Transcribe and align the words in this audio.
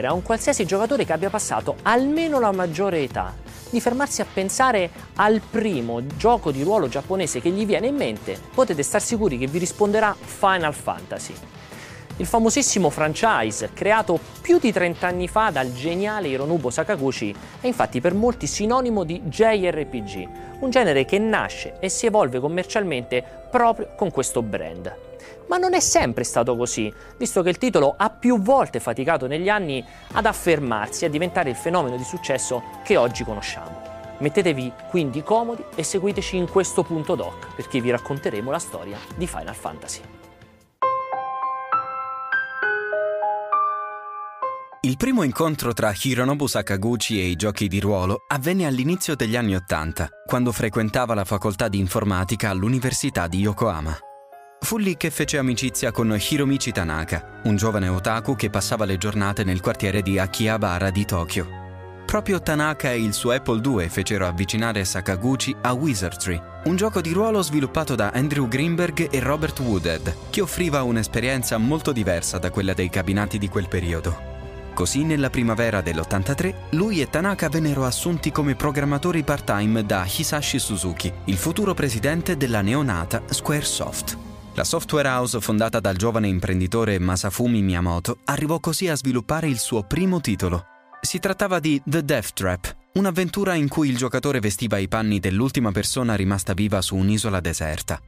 chiedere 0.00 0.06
a 0.08 0.12
un 0.12 0.22
qualsiasi 0.22 0.64
giocatore 0.64 1.04
che 1.04 1.12
abbia 1.12 1.30
passato 1.30 1.76
almeno 1.82 2.40
la 2.40 2.52
maggiore 2.52 3.02
età 3.02 3.34
di 3.68 3.80
fermarsi 3.80 4.20
a 4.20 4.26
pensare 4.32 4.90
al 5.16 5.40
primo 5.48 6.04
gioco 6.16 6.50
di 6.50 6.62
ruolo 6.62 6.88
giapponese 6.88 7.40
che 7.40 7.50
gli 7.50 7.64
viene 7.64 7.86
in 7.86 7.94
mente, 7.94 8.36
potete 8.52 8.82
star 8.82 9.00
sicuri 9.00 9.38
che 9.38 9.46
vi 9.46 9.58
risponderà 9.58 10.16
Final 10.18 10.74
Fantasy. 10.74 11.34
Il 12.16 12.26
famosissimo 12.26 12.90
franchise, 12.90 13.70
creato 13.72 14.18
più 14.40 14.58
di 14.58 14.72
30 14.72 15.06
anni 15.06 15.28
fa 15.28 15.50
dal 15.50 15.72
geniale 15.72 16.28
Hironobu 16.28 16.68
Sakaguchi, 16.68 17.34
è 17.60 17.68
infatti 17.68 18.00
per 18.00 18.12
molti 18.14 18.48
sinonimo 18.48 19.04
di 19.04 19.22
JRPG, 19.22 20.28
un 20.60 20.70
genere 20.70 21.04
che 21.04 21.18
nasce 21.18 21.76
e 21.78 21.88
si 21.88 22.06
evolve 22.06 22.40
commercialmente 22.40 23.24
proprio 23.50 23.94
con 23.96 24.10
questo 24.10 24.42
brand. 24.42 25.09
Ma 25.50 25.56
non 25.56 25.74
è 25.74 25.80
sempre 25.80 26.22
stato 26.22 26.56
così, 26.56 26.92
visto 27.16 27.42
che 27.42 27.48
il 27.48 27.58
titolo 27.58 27.94
ha 27.96 28.08
più 28.08 28.40
volte 28.40 28.78
faticato 28.78 29.26
negli 29.26 29.48
anni 29.48 29.84
ad 30.12 30.24
affermarsi 30.24 31.02
e 31.02 31.08
a 31.08 31.10
diventare 31.10 31.50
il 31.50 31.56
fenomeno 31.56 31.96
di 31.96 32.04
successo 32.04 32.62
che 32.84 32.96
oggi 32.96 33.24
conosciamo. 33.24 33.88
Mettetevi 34.18 34.72
quindi 34.88 35.24
comodi 35.24 35.64
e 35.74 35.82
seguiteci 35.82 36.36
in 36.36 36.48
questo 36.48 36.84
punto 36.84 37.16
doc, 37.16 37.52
perché 37.56 37.80
vi 37.80 37.90
racconteremo 37.90 38.48
la 38.48 38.60
storia 38.60 38.96
di 39.16 39.26
Final 39.26 39.56
Fantasy. 39.56 40.00
Il 44.82 44.96
primo 44.96 45.24
incontro 45.24 45.72
tra 45.72 45.92
Hironobu 46.00 46.46
Sakaguchi 46.46 47.20
e 47.20 47.24
i 47.24 47.34
giochi 47.34 47.66
di 47.66 47.80
ruolo 47.80 48.18
avvenne 48.28 48.66
all'inizio 48.66 49.16
degli 49.16 49.34
anni 49.34 49.56
Ottanta, 49.56 50.08
quando 50.26 50.52
frequentava 50.52 51.14
la 51.14 51.24
facoltà 51.24 51.66
di 51.66 51.80
informatica 51.80 52.50
all'Università 52.50 53.26
di 53.26 53.40
Yokohama. 53.40 53.98
Fu 54.62 54.76
lì 54.76 54.96
che 54.96 55.10
fece 55.10 55.38
amicizia 55.38 55.90
con 55.90 56.16
Hiromichi 56.16 56.70
Tanaka, 56.70 57.40
un 57.44 57.56
giovane 57.56 57.88
otaku 57.88 58.36
che 58.36 58.50
passava 58.50 58.84
le 58.84 58.98
giornate 58.98 59.42
nel 59.42 59.60
quartiere 59.60 60.00
di 60.02 60.18
Akihabara 60.18 60.90
di 60.90 61.04
Tokyo. 61.04 61.58
Proprio 62.04 62.40
Tanaka 62.40 62.92
e 62.92 63.02
il 63.02 63.12
suo 63.14 63.32
Apple 63.32 63.60
II 63.64 63.88
fecero 63.88 64.26
avvicinare 64.26 64.84
Sakaguchi 64.84 65.56
a 65.62 65.72
Wizardry, 65.72 66.40
un 66.64 66.76
gioco 66.76 67.00
di 67.00 67.12
ruolo 67.12 67.40
sviluppato 67.42 67.94
da 67.94 68.10
Andrew 68.10 68.46
Greenberg 68.46 69.08
e 69.10 69.18
Robert 69.18 69.58
Woodhead, 69.60 70.14
che 70.30 70.40
offriva 70.40 70.82
un'esperienza 70.82 71.56
molto 71.56 71.90
diversa 71.90 72.38
da 72.38 72.50
quella 72.50 72.74
dei 72.74 72.90
cabinati 72.90 73.38
di 73.38 73.48
quel 73.48 73.66
periodo. 73.66 74.28
Così 74.74 75.04
nella 75.04 75.30
primavera 75.30 75.80
dell'83 75.80 76.54
lui 76.70 77.00
e 77.00 77.08
Tanaka 77.08 77.48
vennero 77.48 77.84
assunti 77.84 78.30
come 78.30 78.54
programmatori 78.54 79.24
part-time 79.24 79.84
da 79.84 80.06
Hisashi 80.06 80.58
Suzuki, 80.58 81.12
il 81.24 81.36
futuro 81.36 81.74
presidente 81.74 82.36
della 82.36 82.60
neonata 82.60 83.22
Squaresoft. 83.26 84.28
La 84.54 84.64
software 84.64 85.08
house 85.08 85.40
fondata 85.40 85.78
dal 85.78 85.96
giovane 85.96 86.26
imprenditore 86.26 86.98
Masafumi 86.98 87.62
Miyamoto 87.62 88.18
arrivò 88.24 88.58
così 88.58 88.88
a 88.88 88.96
sviluppare 88.96 89.46
il 89.46 89.58
suo 89.58 89.84
primo 89.84 90.20
titolo. 90.20 90.66
Si 91.00 91.20
trattava 91.20 91.60
di 91.60 91.80
The 91.84 92.04
Death 92.04 92.32
Trap, 92.32 92.76
un'avventura 92.94 93.54
in 93.54 93.68
cui 93.68 93.88
il 93.88 93.96
giocatore 93.96 94.40
vestiva 94.40 94.76
i 94.78 94.88
panni 94.88 95.20
dell'ultima 95.20 95.70
persona 95.70 96.16
rimasta 96.16 96.52
viva 96.52 96.82
su 96.82 96.96
un'isola 96.96 97.38
deserta. 97.38 98.00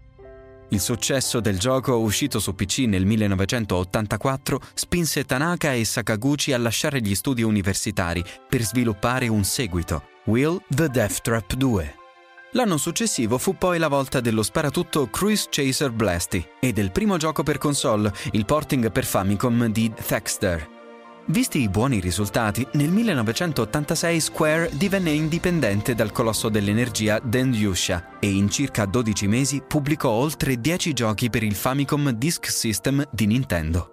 Il 0.71 0.81
successo 0.81 1.39
del 1.39 1.59
gioco 1.59 1.99
uscito 1.99 2.41
su 2.41 2.55
PC 2.55 2.87
nel 2.87 3.07
1984 3.07 4.61
spinse 4.75 5.25
Tanaka 5.25 5.75
e 5.75 5.85
Sakaguchi 5.85 6.53
a 6.53 6.59
lasciare 6.59 7.01
gli 7.01 7.15
studi 7.15 7.43
universitari 7.43 8.25
per 8.49 8.63
sviluppare 8.63 9.29
un 9.29 9.45
seguito, 9.45 10.03
Will 10.25 10.61
the 10.69 10.89
Death 10.89 11.21
Trap 11.21 11.55
2. 11.55 12.02
L'anno 12.55 12.77
successivo 12.77 13.39
fu 13.39 13.57
poi 13.57 13.79
la 13.79 13.89
volta 13.89 14.21
dello 14.21 14.43
sparatutto 14.43 15.09
Cruise 15.09 15.47
Chaser 15.49 15.91
Blasty 15.91 16.47
e 16.61 16.73
del 16.75 16.93
primo 16.93 17.17
gioco 17.17 17.43
per 17.43 17.57
console, 17.57 18.13
il 18.33 18.45
porting 18.45 18.93
per 18.93 19.07
Famicom 19.07 19.67
di 19.69 19.91
Thexter. 19.91 20.69
Visti 21.29 21.61
i 21.63 21.71
buoni 21.71 21.99
risultati, 21.99 22.67
nel 22.73 22.91
1986 22.91 24.21
Square 24.21 24.71
divenne 24.75 25.13
indipendente 25.13 25.95
dal 25.95 26.13
colosso 26.13 26.51
dell'energia 26.51 27.19
Dendyusha 27.23 28.19
e 28.19 28.31
in 28.31 28.51
circa 28.51 28.85
12 28.85 29.27
mesi 29.29 29.63
pubblicò 29.67 30.11
oltre 30.11 30.61
10 30.61 30.93
giochi 30.93 31.31
per 31.31 31.43
il 31.43 31.55
Famicom 31.55 32.11
Disk 32.11 32.51
System 32.51 33.03
di 33.11 33.27
Nintendo. 33.27 33.87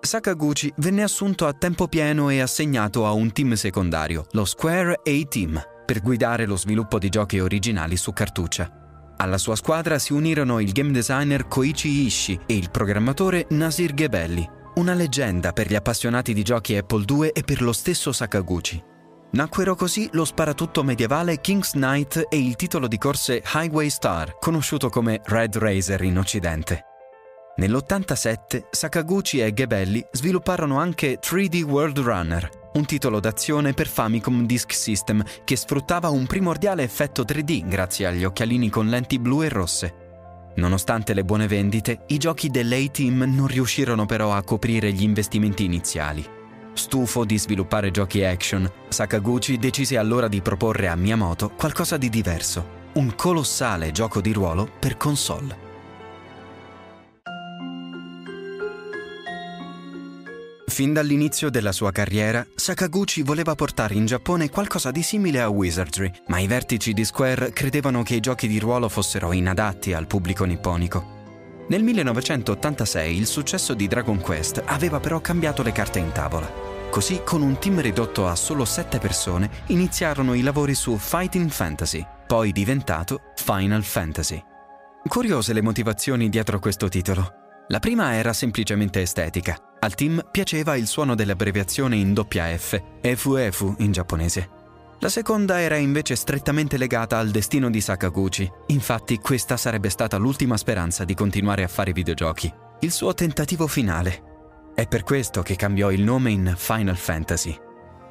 Sakaguchi 0.00 0.70
venne 0.76 1.02
assunto 1.02 1.46
a 1.46 1.54
tempo 1.54 1.88
pieno 1.88 2.28
e 2.28 2.40
assegnato 2.40 3.06
a 3.06 3.12
un 3.12 3.32
team 3.32 3.54
secondario, 3.54 4.26
lo 4.32 4.44
Square 4.44 5.00
A-Team, 5.02 5.72
per 5.84 6.00
guidare 6.00 6.46
lo 6.46 6.56
sviluppo 6.56 6.98
di 6.98 7.08
giochi 7.08 7.40
originali 7.40 7.96
su 7.96 8.12
cartuccia. 8.12 8.70
Alla 9.16 9.38
sua 9.38 9.56
squadra 9.56 9.98
si 9.98 10.12
unirono 10.12 10.60
il 10.60 10.72
game 10.72 10.90
designer 10.90 11.46
Koichi 11.46 12.06
Ishii 12.06 12.40
e 12.46 12.56
il 12.56 12.70
programmatore 12.70 13.46
Nasir 13.50 13.94
Gebelli, 13.94 14.48
una 14.74 14.94
leggenda 14.94 15.52
per 15.52 15.68
gli 15.68 15.74
appassionati 15.74 16.34
di 16.34 16.42
giochi 16.42 16.76
Apple 16.76 17.04
II 17.08 17.28
e 17.28 17.42
per 17.42 17.62
lo 17.62 17.72
stesso 17.72 18.12
Sakaguchi. 18.12 18.82
Nacquero 19.32 19.74
così 19.74 20.08
lo 20.12 20.24
sparatutto 20.24 20.82
medievale 20.84 21.40
King's 21.40 21.72
Knight 21.72 22.26
e 22.28 22.38
il 22.38 22.56
titolo 22.56 22.86
di 22.86 22.98
corse 22.98 23.42
Highway 23.54 23.90
Star, 23.90 24.38
conosciuto 24.38 24.88
come 24.88 25.20
Red 25.24 25.56
Racer 25.56 26.02
in 26.02 26.18
Occidente. 26.18 26.93
Nell'87 27.56 28.64
Sakaguchi 28.68 29.38
e 29.38 29.52
Gebelli 29.52 30.04
svilupparono 30.10 30.80
anche 30.80 31.20
3D 31.20 31.62
World 31.62 32.00
Runner, 32.00 32.50
un 32.72 32.84
titolo 32.84 33.20
d'azione 33.20 33.74
per 33.74 33.86
Famicom 33.86 34.44
Disk 34.44 34.72
System 34.72 35.22
che 35.44 35.54
sfruttava 35.54 36.08
un 36.08 36.26
primordiale 36.26 36.82
effetto 36.82 37.22
3D 37.22 37.68
grazie 37.68 38.06
agli 38.06 38.24
occhialini 38.24 38.68
con 38.70 38.88
lenti 38.88 39.20
blu 39.20 39.44
e 39.44 39.48
rosse. 39.48 39.94
Nonostante 40.56 41.14
le 41.14 41.22
buone 41.22 41.46
vendite, 41.46 42.02
i 42.08 42.18
giochi 42.18 42.48
dell'A-Team 42.48 43.22
non 43.32 43.46
riuscirono 43.46 44.04
però 44.04 44.32
a 44.32 44.42
coprire 44.42 44.92
gli 44.92 45.04
investimenti 45.04 45.64
iniziali. 45.64 46.26
Stufo 46.72 47.24
di 47.24 47.38
sviluppare 47.38 47.92
giochi 47.92 48.24
action, 48.24 48.68
Sakaguchi 48.88 49.58
decise 49.58 49.96
allora 49.96 50.26
di 50.26 50.42
proporre 50.42 50.88
a 50.88 50.96
Miyamoto 50.96 51.52
qualcosa 51.56 51.96
di 51.98 52.08
diverso, 52.10 52.82
un 52.94 53.14
colossale 53.14 53.92
gioco 53.92 54.20
di 54.20 54.32
ruolo 54.32 54.68
per 54.76 54.96
console. 54.96 55.63
Fin 60.66 60.92
dall'inizio 60.92 61.50
della 61.50 61.72
sua 61.72 61.92
carriera, 61.92 62.44
Sakaguchi 62.54 63.22
voleva 63.22 63.54
portare 63.54 63.94
in 63.94 64.06
Giappone 64.06 64.50
qualcosa 64.50 64.90
di 64.90 65.02
simile 65.02 65.40
a 65.40 65.48
Wizardry, 65.48 66.10
ma 66.28 66.38
i 66.38 66.46
vertici 66.46 66.92
di 66.92 67.04
Square 67.04 67.52
credevano 67.52 68.02
che 68.02 68.14
i 68.14 68.20
giochi 68.20 68.48
di 68.48 68.58
ruolo 68.58 68.88
fossero 68.88 69.32
inadatti 69.32 69.92
al 69.92 70.06
pubblico 70.06 70.44
nipponico. 70.44 71.12
Nel 71.68 71.82
1986 71.82 73.16
il 73.16 73.26
successo 73.26 73.74
di 73.74 73.86
Dragon 73.86 74.20
Quest 74.20 74.62
aveva 74.64 75.00
però 75.00 75.20
cambiato 75.20 75.62
le 75.62 75.72
carte 75.72 75.98
in 75.98 76.12
tavola. 76.12 76.50
Così, 76.90 77.22
con 77.24 77.42
un 77.42 77.58
team 77.58 77.80
ridotto 77.80 78.26
a 78.26 78.34
solo 78.34 78.64
sette 78.64 78.98
persone, 78.98 79.50
iniziarono 79.66 80.34
i 80.34 80.42
lavori 80.42 80.74
su 80.74 80.96
Fighting 80.96 81.50
Fantasy, 81.50 82.04
poi 82.26 82.52
diventato 82.52 83.32
Final 83.36 83.82
Fantasy. 83.82 84.42
Curiose 85.06 85.52
le 85.52 85.62
motivazioni 85.62 86.28
dietro 86.28 86.58
questo 86.58 86.88
titolo. 86.88 87.42
La 87.68 87.78
prima 87.78 88.14
era 88.14 88.32
semplicemente 88.32 89.00
estetica. 89.00 89.56
Al 89.84 89.94
team 89.94 90.24
piaceva 90.30 90.76
il 90.76 90.86
suono 90.86 91.14
dell'abbreviazione 91.14 91.96
in 91.96 92.14
doppia 92.14 92.46
F, 92.56 92.80
Efu 93.02 93.74
in 93.80 93.92
giapponese. 93.92 94.48
La 95.00 95.10
seconda 95.10 95.60
era 95.60 95.76
invece 95.76 96.16
strettamente 96.16 96.78
legata 96.78 97.18
al 97.18 97.28
destino 97.28 97.68
di 97.68 97.82
Sakaguchi, 97.82 98.50
infatti 98.68 99.18
questa 99.18 99.58
sarebbe 99.58 99.90
stata 99.90 100.16
l'ultima 100.16 100.56
speranza 100.56 101.04
di 101.04 101.12
continuare 101.12 101.64
a 101.64 101.68
fare 101.68 101.92
videogiochi, 101.92 102.50
il 102.80 102.92
suo 102.92 103.12
tentativo 103.12 103.66
finale. 103.66 104.22
È 104.74 104.86
per 104.86 105.02
questo 105.02 105.42
che 105.42 105.54
cambiò 105.54 105.90
il 105.90 106.02
nome 106.02 106.30
in 106.30 106.54
Final 106.56 106.96
Fantasy. 106.96 107.54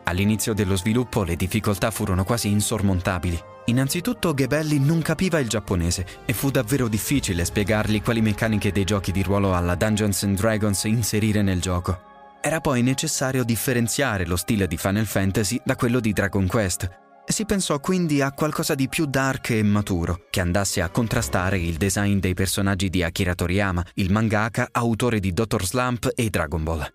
All'inizio 0.03 0.53
dello 0.53 0.75
sviluppo 0.75 1.23
le 1.23 1.35
difficoltà 1.35 1.89
furono 1.89 2.23
quasi 2.23 2.49
insormontabili. 2.49 3.41
Innanzitutto 3.65 4.33
Gebelli 4.33 4.77
non 4.80 5.01
capiva 5.01 5.39
il 5.39 5.48
giapponese 5.48 6.06
e 6.25 6.33
fu 6.33 6.51
davvero 6.51 6.88
difficile 6.88 7.45
spiegargli 7.45 8.01
quali 8.01 8.21
meccaniche 8.21 8.71
dei 8.71 8.83
giochi 8.83 9.12
di 9.12 9.24
ruolo 9.24 9.56
alla 9.56 9.75
Dungeons 9.75 10.24
and 10.24 10.38
Dragons 10.38 10.83
inserire 10.83 11.42
nel 11.42 11.62
gioco. 11.62 12.12
Era 12.42 12.60
poi 12.60 12.81
necessario 12.81 13.45
differenziare 13.45 14.25
lo 14.25 14.36
stile 14.36 14.68
di 14.68 14.75
Final 14.75 15.06
Fantasy 15.06 15.62
da 15.63 15.77
quello 15.77 16.01
di 16.01 16.12
Dragon 16.12 16.45
Quest. 16.45 16.89
Si 17.25 17.45
pensò 17.45 17.80
quindi 17.80 18.21
a 18.21 18.33
qualcosa 18.33 18.75
di 18.75 18.89
più 18.89 19.06
dark 19.06 19.51
e 19.51 19.63
maturo, 19.63 20.25
che 20.30 20.42
andasse 20.42 20.81
a 20.81 20.89
contrastare 20.89 21.57
il 21.57 21.77
design 21.77 22.19
dei 22.19 22.33
personaggi 22.33 22.89
di 22.89 23.01
Akira 23.01 23.33
Toriyama, 23.33 23.81
il 23.94 24.12
mangaka 24.12 24.68
autore 24.74 25.21
di 25.21 25.31
Dr. 25.31 25.63
Slump 25.63 26.12
e 26.13 26.30
Dragon 26.30 26.63
Ball. 26.63 26.86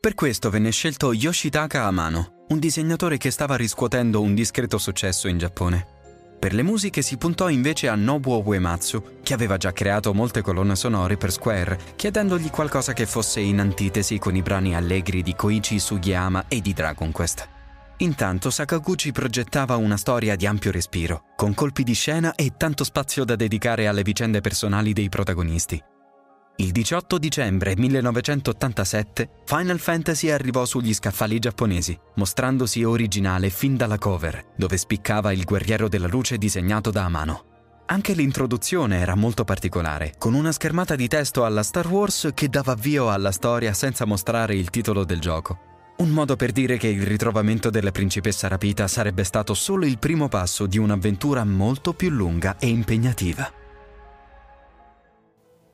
Per 0.00 0.14
questo 0.14 0.48
venne 0.48 0.70
scelto 0.70 1.12
Yoshitaka 1.12 1.84
Amano, 1.84 2.46
un 2.48 2.58
disegnatore 2.58 3.18
che 3.18 3.30
stava 3.30 3.56
riscuotendo 3.56 4.22
un 4.22 4.34
discreto 4.34 4.78
successo 4.78 5.28
in 5.28 5.36
Giappone. 5.36 5.95
Per 6.38 6.52
le 6.52 6.62
musiche 6.62 7.02
si 7.02 7.16
puntò 7.16 7.48
invece 7.48 7.88
a 7.88 7.94
Nobuo 7.94 8.42
Uematsu, 8.44 9.20
che 9.22 9.34
aveva 9.34 9.56
già 9.56 9.72
creato 9.72 10.14
molte 10.14 10.42
colonne 10.42 10.76
sonore 10.76 11.16
per 11.16 11.32
Square, 11.32 11.78
chiedendogli 11.96 12.50
qualcosa 12.50 12.92
che 12.92 13.06
fosse 13.06 13.40
in 13.40 13.58
antitesi 13.58 14.18
con 14.18 14.36
i 14.36 14.42
brani 14.42 14.76
allegri 14.76 15.22
di 15.22 15.34
Koichi 15.34 15.78
Sugiyama 15.78 16.44
e 16.48 16.60
di 16.60 16.72
Dragon 16.72 17.10
Quest. 17.10 17.48
Intanto 17.98 18.50
Sakaguchi 18.50 19.10
progettava 19.10 19.76
una 19.76 19.96
storia 19.96 20.36
di 20.36 20.46
ampio 20.46 20.70
respiro, 20.70 21.32
con 21.34 21.54
colpi 21.54 21.82
di 21.82 21.94
scena 21.94 22.34
e 22.34 22.52
tanto 22.56 22.84
spazio 22.84 23.24
da 23.24 23.36
dedicare 23.36 23.86
alle 23.86 24.02
vicende 24.02 24.42
personali 24.42 24.92
dei 24.92 25.08
protagonisti. 25.08 25.82
Il 26.58 26.72
18 26.72 27.18
dicembre 27.18 27.76
1987 27.76 29.28
Final 29.44 29.78
Fantasy 29.78 30.30
arrivò 30.30 30.64
sugli 30.64 30.94
scaffali 30.94 31.38
giapponesi, 31.38 31.98
mostrandosi 32.14 32.82
originale 32.82 33.50
fin 33.50 33.76
dalla 33.76 33.98
cover, 33.98 34.52
dove 34.56 34.78
spiccava 34.78 35.32
il 35.32 35.44
guerriero 35.44 35.86
della 35.86 36.06
luce 36.06 36.38
disegnato 36.38 36.90
da 36.90 37.06
mano. 37.10 37.44
Anche 37.88 38.14
l'introduzione 38.14 38.98
era 39.00 39.14
molto 39.14 39.44
particolare, 39.44 40.14
con 40.16 40.32
una 40.32 40.50
schermata 40.50 40.96
di 40.96 41.08
testo 41.08 41.44
alla 41.44 41.62
Star 41.62 41.86
Wars 41.88 42.30
che 42.32 42.48
dava 42.48 42.72
avvio 42.72 43.10
alla 43.10 43.32
storia 43.32 43.74
senza 43.74 44.06
mostrare 44.06 44.56
il 44.56 44.70
titolo 44.70 45.04
del 45.04 45.20
gioco. 45.20 45.58
Un 45.98 46.08
modo 46.08 46.36
per 46.36 46.52
dire 46.52 46.78
che 46.78 46.88
il 46.88 47.02
ritrovamento 47.02 47.68
della 47.68 47.92
principessa 47.92 48.48
rapita 48.48 48.88
sarebbe 48.88 49.24
stato 49.24 49.52
solo 49.52 49.84
il 49.84 49.98
primo 49.98 50.28
passo 50.28 50.64
di 50.64 50.78
un'avventura 50.78 51.44
molto 51.44 51.92
più 51.92 52.08
lunga 52.08 52.56
e 52.58 52.68
impegnativa. 52.68 53.64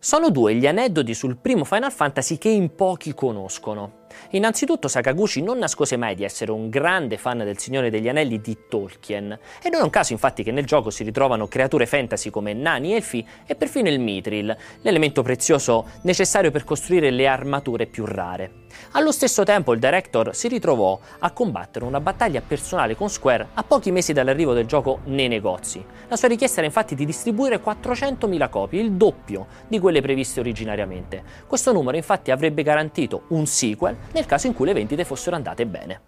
Sono 0.05 0.31
due 0.31 0.57
gli 0.57 0.67
aneddoti 0.67 1.15
sul 1.15 1.37
primo 1.37 1.63
Final 1.63 1.93
Fantasy 1.93 2.37
che 2.37 2.49
in 2.49 2.75
pochi 2.75 3.15
conoscono. 3.15 4.02
Innanzitutto 4.31 4.89
Sakaguchi 4.89 5.43
non 5.43 5.59
nascose 5.59 5.97
mai 5.97 6.15
di 6.15 6.25
essere 6.25 6.51
un 6.51 6.69
grande 6.69 7.17
fan 7.17 7.39
del 7.39 7.59
Signore 7.59 7.91
degli 7.91 8.09
Anelli 8.09 8.41
di 8.41 8.57
Tolkien, 8.69 9.39
e 9.63 9.69
non 9.71 9.81
è 9.81 9.85
un 9.85 9.91
caso 9.91 10.13
infatti 10.13 10.43
che 10.43 10.53
nel 10.53 10.67
gioco 10.67 10.91
si 10.91 11.05
ritrovano 11.05 11.49
creature 11.49 11.87
fantasy 11.87 12.31
come 12.31 12.53
nani, 12.53 12.95
elfi 12.95 13.27
e 13.47 13.55
perfino 13.55 13.89
il 13.89 14.01
mithril, 14.01 14.57
l'elemento 14.83 15.23
prezioso 15.23 15.87
necessario 16.03 16.51
per 16.51 16.65
costruire 16.65 17.11
le 17.11 17.27
armature 17.27 17.87
più 17.87 18.05
rare. 18.05 18.61
Allo 18.93 19.13
stesso 19.13 19.45
tempo 19.45 19.73
il 19.73 19.79
director 19.79 20.35
si 20.35 20.49
ritrovò 20.49 20.99
a 21.19 21.31
combattere 21.31 21.85
una 21.85 22.01
battaglia 22.01 22.41
personale 22.41 22.97
con 22.97 23.09
Square 23.09 23.49
a 23.55 23.63
pochi 23.63 23.91
mesi 23.91 24.13
dall'arrivo 24.13 24.55
del 24.55 24.67
gioco 24.67 25.01
nei 25.05 25.29
negozi. 25.29 25.85
La 26.09 26.17
sua 26.17 26.29
richiesta 26.29 26.59
era 26.59 26.67
infatti 26.67 26.95
di 26.95 27.05
distribuire 27.05 27.63
400.000 27.63 28.49
copie, 28.49 28.81
il 28.81 28.93
doppio 28.93 29.47
di 29.69 29.79
quelle 29.79 30.01
previste 30.01 30.41
originariamente. 30.41 31.23
Questo 31.47 31.73
numero 31.73 31.97
infatti 31.97 32.31
avrebbe 32.31 32.63
garantito 32.63 33.25
un 33.29 33.47
sequel 33.47 33.97
nel 34.13 34.27
caso 34.27 34.47
in 34.47 34.55
cui 34.55 34.67
le 34.67 34.73
vendite 34.73 35.05
fossero 35.05 35.37
andate 35.37 35.67
bene. 35.67 36.01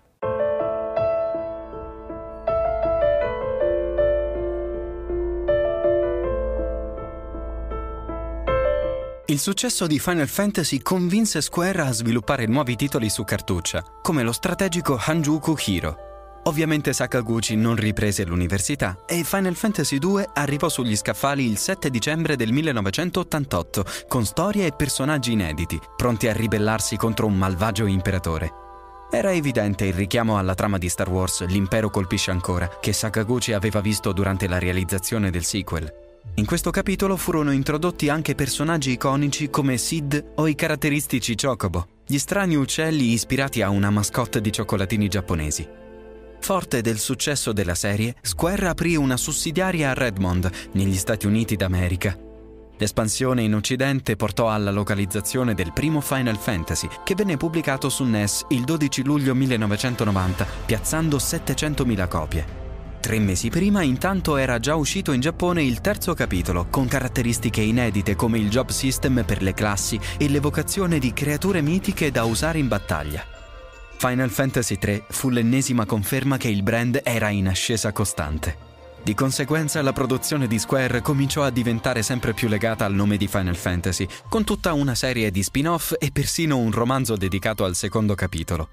Il 9.27 9.39
successo 9.41 9.87
di 9.87 9.99
Final 9.99 10.29
Fantasy 10.29 10.81
convinse 10.81 11.41
Square 11.41 11.81
a 11.81 11.93
sviluppare 11.93 12.47
nuovi 12.47 12.77
titoli 12.77 13.09
su 13.09 13.25
cartuccia, 13.25 13.83
come 14.03 14.23
lo 14.23 14.33
strategico 14.33 14.97
Hanjuku 15.01 15.57
Hero. 15.65 16.14
Ovviamente 16.47 16.93
Sakaguchi 16.93 17.57
non 17.57 17.75
riprese 17.75 18.25
l'università 18.25 18.99
e 19.07 19.25
Final 19.25 19.55
Fantasy 19.55 19.99
II 19.99 20.23
arrivò 20.35 20.69
sugli 20.69 20.95
scaffali 20.95 21.47
il 21.47 21.57
7 21.57 21.89
dicembre 21.89 22.37
del 22.37 22.53
1988 22.53 23.85
con 24.09 24.27
storie 24.27 24.67
e 24.67 24.73
personaggi 24.73 25.33
inediti, 25.33 25.81
pronti 25.97 26.29
a 26.29 26.35
ribellarsi 26.35 26.97
contro 26.97 27.27
un 27.27 27.35
malvagio 27.35 27.87
imperatore. 27.87 28.63
Era 29.11 29.33
evidente 29.33 29.87
il 29.87 29.95
richiamo 29.95 30.37
alla 30.37 30.55
trama 30.55 30.77
di 30.77 30.89
Star 30.89 31.09
Wars 31.09 31.47
L'impero 31.47 31.89
colpisce 31.89 32.31
ancora, 32.31 32.69
che 32.81 32.93
Sakaguchi 32.93 33.53
aveva 33.55 33.81
visto 33.81 34.13
durante 34.13 34.47
la 34.47 34.59
realizzazione 34.59 35.31
del 35.31 35.45
sequel. 35.45 35.91
In 36.35 36.45
questo 36.45 36.71
capitolo 36.71 37.17
furono 37.17 37.53
introdotti 37.53 38.11
anche 38.11 38.35
personaggi 38.35 38.91
iconici 38.91 39.49
come 39.49 39.79
Sid 39.79 40.33
o 40.35 40.47
i 40.47 40.55
caratteristici 40.55 41.37
Chocobo, 41.37 41.87
gli 42.07 42.19
strani 42.19 42.55
uccelli 42.57 43.13
ispirati 43.13 43.63
a 43.63 43.71
una 43.71 43.89
mascotte 43.89 44.43
di 44.43 44.53
cioccolatini 44.53 45.09
giapponesi. 45.09 45.83
Forte 46.45 46.83
del 46.83 46.99
successo 46.99 47.55
della 47.55 47.75
serie, 47.75 48.17
Square 48.21 48.69
aprì 48.69 48.97
una 48.97 49.17
sussidiaria 49.17 49.89
a 49.89 49.95
Redmond, 49.95 50.51
negli 50.73 50.97
Stati 50.97 51.25
Uniti 51.25 51.57
d'America. 51.57 52.15
L'espansione 52.77 53.41
in 53.41 53.55
Occidente 53.55 54.15
portò 54.15 54.51
alla 54.51 54.71
localizzazione 54.71 55.55
del 55.55 55.73
primo 55.73 56.03
Final 56.03 56.37
Fantasy, 56.37 56.87
che 57.03 57.15
venne 57.15 57.39
pubblicato 57.39 57.89
su 57.89 58.05
NES 58.05 58.45
il 58.49 58.65
12 58.65 59.05
luglio 59.05 59.35
1990, 59.35 60.47
piazzando 60.67 61.17
700.000 61.17 62.09
copie. 62.09 62.47
Tre 63.01 63.19
mesi 63.21 63.49
prima, 63.49 63.81
intanto, 63.81 64.37
era 64.37 64.59
già 64.59 64.75
uscito 64.75 65.13
in 65.13 65.23
Giappone 65.23 65.63
il 65.63 65.81
terzo 65.81 66.13
capitolo, 66.13 66.67
con 66.69 66.87
caratteristiche 66.87 67.63
inedite 67.63 68.17
come 68.17 68.39
il 68.39 68.51
job 68.51 68.69
system 68.69 69.25
per 69.25 69.41
le 69.41 69.55
classi 69.55 69.99
e 70.19 70.29
l'evocazione 70.29 70.99
di 70.99 71.15
creature 71.15 71.63
mitiche 71.63 72.11
da 72.11 72.25
usare 72.25 72.59
in 72.59 72.69
battaglia. 72.69 73.34
Final 74.07 74.29
Fantasy 74.29 74.79
III 74.79 75.05
fu 75.09 75.31
l'ennesima 75.31 75.87
conferma 75.87 76.37
che 76.37 76.49
il 76.49 76.63
brand 76.63 77.01
era 77.03 77.31
in 77.31 77.49
ascesa 77.49 77.91
costante. 77.91 78.55
Di 79.03 79.15
conseguenza 79.15 79.81
la 79.81 79.95
produzione 79.95 80.47
di 80.47 80.59
Square 80.59 81.01
cominciò 81.01 81.43
a 81.43 81.49
diventare 81.49 82.03
sempre 82.03 82.35
più 82.35 82.49
legata 82.49 82.85
al 82.85 82.93
nome 82.93 83.17
di 83.17 83.27
Final 83.29 83.57
Fantasy, 83.57 84.07
con 84.29 84.45
tutta 84.45 84.75
una 84.75 84.95
serie 84.95 85.31
di 85.31 85.43
spin-off 85.43 85.95
e 85.99 86.11
persino 86.13 86.59
un 86.59 86.71
romanzo 86.71 87.17
dedicato 87.17 87.65
al 87.65 87.75
secondo 87.75 88.15
capitolo. 88.15 88.69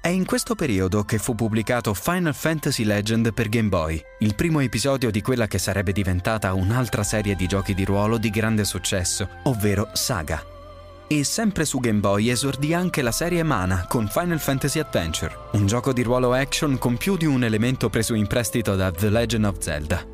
È 0.00 0.06
in 0.06 0.24
questo 0.24 0.54
periodo 0.54 1.02
che 1.02 1.18
fu 1.18 1.34
pubblicato 1.34 1.92
Final 1.92 2.32
Fantasy 2.32 2.84
Legend 2.84 3.34
per 3.34 3.48
Game 3.48 3.68
Boy, 3.68 4.00
il 4.20 4.36
primo 4.36 4.60
episodio 4.60 5.10
di 5.10 5.20
quella 5.20 5.48
che 5.48 5.58
sarebbe 5.58 5.90
diventata 5.90 6.54
un'altra 6.54 7.02
serie 7.02 7.34
di 7.34 7.48
giochi 7.48 7.74
di 7.74 7.84
ruolo 7.84 8.18
di 8.18 8.30
grande 8.30 8.62
successo, 8.62 9.28
ovvero 9.42 9.88
Saga. 9.94 10.54
E 11.08 11.22
sempre 11.22 11.64
su 11.64 11.78
Game 11.78 12.00
Boy 12.00 12.30
esordì 12.30 12.74
anche 12.74 13.00
la 13.00 13.12
serie 13.12 13.44
Mana 13.44 13.86
con 13.86 14.08
Final 14.08 14.40
Fantasy 14.40 14.80
Adventure, 14.80 15.36
un 15.52 15.64
gioco 15.64 15.92
di 15.92 16.02
ruolo 16.02 16.32
action 16.32 16.78
con 16.78 16.96
più 16.96 17.16
di 17.16 17.26
un 17.26 17.44
elemento 17.44 17.88
preso 17.88 18.14
in 18.14 18.26
prestito 18.26 18.74
da 18.74 18.90
The 18.90 19.08
Legend 19.08 19.44
of 19.44 19.58
Zelda. 19.58 20.04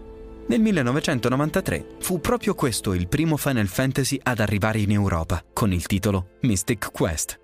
Nel 0.48 0.60
1993 0.60 1.96
fu 2.00 2.20
proprio 2.20 2.54
questo 2.54 2.92
il 2.92 3.08
primo 3.08 3.38
Final 3.38 3.68
Fantasy 3.68 4.20
ad 4.22 4.40
arrivare 4.40 4.80
in 4.80 4.90
Europa, 4.90 5.42
con 5.54 5.72
il 5.72 5.86
titolo 5.86 6.32
Mystic 6.42 6.90
Quest. 6.93 7.40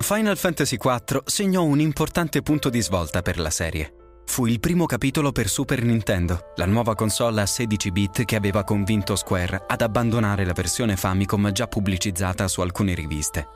Final 0.00 0.36
Fantasy 0.36 0.76
IV 0.76 1.22
segnò 1.24 1.62
un 1.62 1.80
importante 1.80 2.42
punto 2.42 2.68
di 2.68 2.82
svolta 2.82 3.22
per 3.22 3.38
la 3.38 3.48
serie. 3.48 4.03
Fu 4.26 4.46
il 4.46 4.58
primo 4.58 4.86
capitolo 4.86 5.30
per 5.30 5.48
Super 5.48 5.84
Nintendo, 5.84 6.52
la 6.56 6.66
nuova 6.66 6.96
console 6.96 7.40
a 7.40 7.46
16 7.46 7.90
bit 7.92 8.24
che 8.24 8.34
aveva 8.34 8.64
convinto 8.64 9.14
Square 9.14 9.64
ad 9.68 9.80
abbandonare 9.80 10.44
la 10.44 10.52
versione 10.52 10.96
Famicom 10.96 11.52
già 11.52 11.68
pubblicizzata 11.68 12.48
su 12.48 12.60
alcune 12.60 12.94
riviste. 12.94 13.46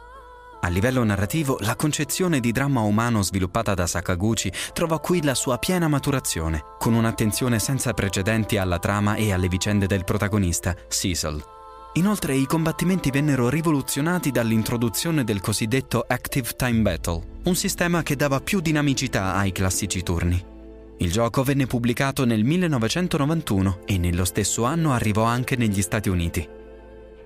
A 0.60 0.68
livello 0.68 1.02
narrativo, 1.02 1.56
la 1.60 1.74
concezione 1.74 2.38
di 2.40 2.52
dramma 2.52 2.80
umano 2.80 3.22
sviluppata 3.22 3.74
da 3.74 3.86
Sakaguchi 3.86 4.52
trovò 4.72 5.00
qui 5.00 5.22
la 5.22 5.34
sua 5.34 5.58
piena 5.58 5.88
maturazione, 5.88 6.62
con 6.78 6.94
un'attenzione 6.94 7.58
senza 7.58 7.92
precedenti 7.92 8.56
alla 8.56 8.78
trama 8.78 9.14
e 9.14 9.32
alle 9.32 9.48
vicende 9.48 9.86
del 9.86 10.04
protagonista, 10.04 10.76
Cecil. 10.88 11.42
Inoltre 11.94 12.34
i 12.34 12.46
combattimenti 12.46 13.10
vennero 13.10 13.48
rivoluzionati 13.48 14.30
dall'introduzione 14.30 15.24
del 15.24 15.40
cosiddetto 15.40 16.04
Active 16.06 16.52
Time 16.54 16.82
Battle, 16.82 17.40
un 17.44 17.56
sistema 17.56 18.02
che 18.02 18.14
dava 18.14 18.40
più 18.40 18.60
dinamicità 18.60 19.34
ai 19.34 19.52
classici 19.52 20.02
turni. 20.02 20.56
Il 21.00 21.12
gioco 21.12 21.44
venne 21.44 21.66
pubblicato 21.66 22.24
nel 22.24 22.42
1991 22.42 23.82
e 23.84 23.98
nello 23.98 24.24
stesso 24.24 24.64
anno 24.64 24.92
arrivò 24.92 25.22
anche 25.22 25.54
negli 25.54 25.80
Stati 25.80 26.08
Uniti. 26.08 26.48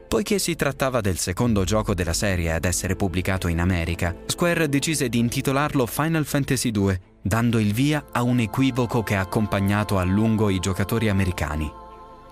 Poiché 0.09 0.39
si 0.39 0.55
trattava 0.57 1.01
del 1.01 1.17
secondo 1.17 1.65
gioco 1.65 1.95
della 1.95 2.13
serie 2.13 2.53
ad 2.53 2.67
essere 2.67 2.97
pubblicato 2.97 3.49
in 3.49 3.61
America, 3.61 4.15
Square 4.27 4.69
decise 4.69 5.09
di 5.09 5.19
intitolarlo 5.19 5.87
Final 5.87 6.27
Fantasy 6.27 6.71
II, 6.71 6.99
dando 7.23 7.59
il 7.59 7.73
via 7.73 8.05
a 8.13 8.23
un 8.23 8.41
equivoco 8.41 9.03
che 9.03 9.15
ha 9.15 9.21
accompagnato 9.21 9.97
a 9.97 10.05
lungo 10.05 10.51
i 10.51 10.59
giocatori 10.59 11.09
americani. 11.09 11.82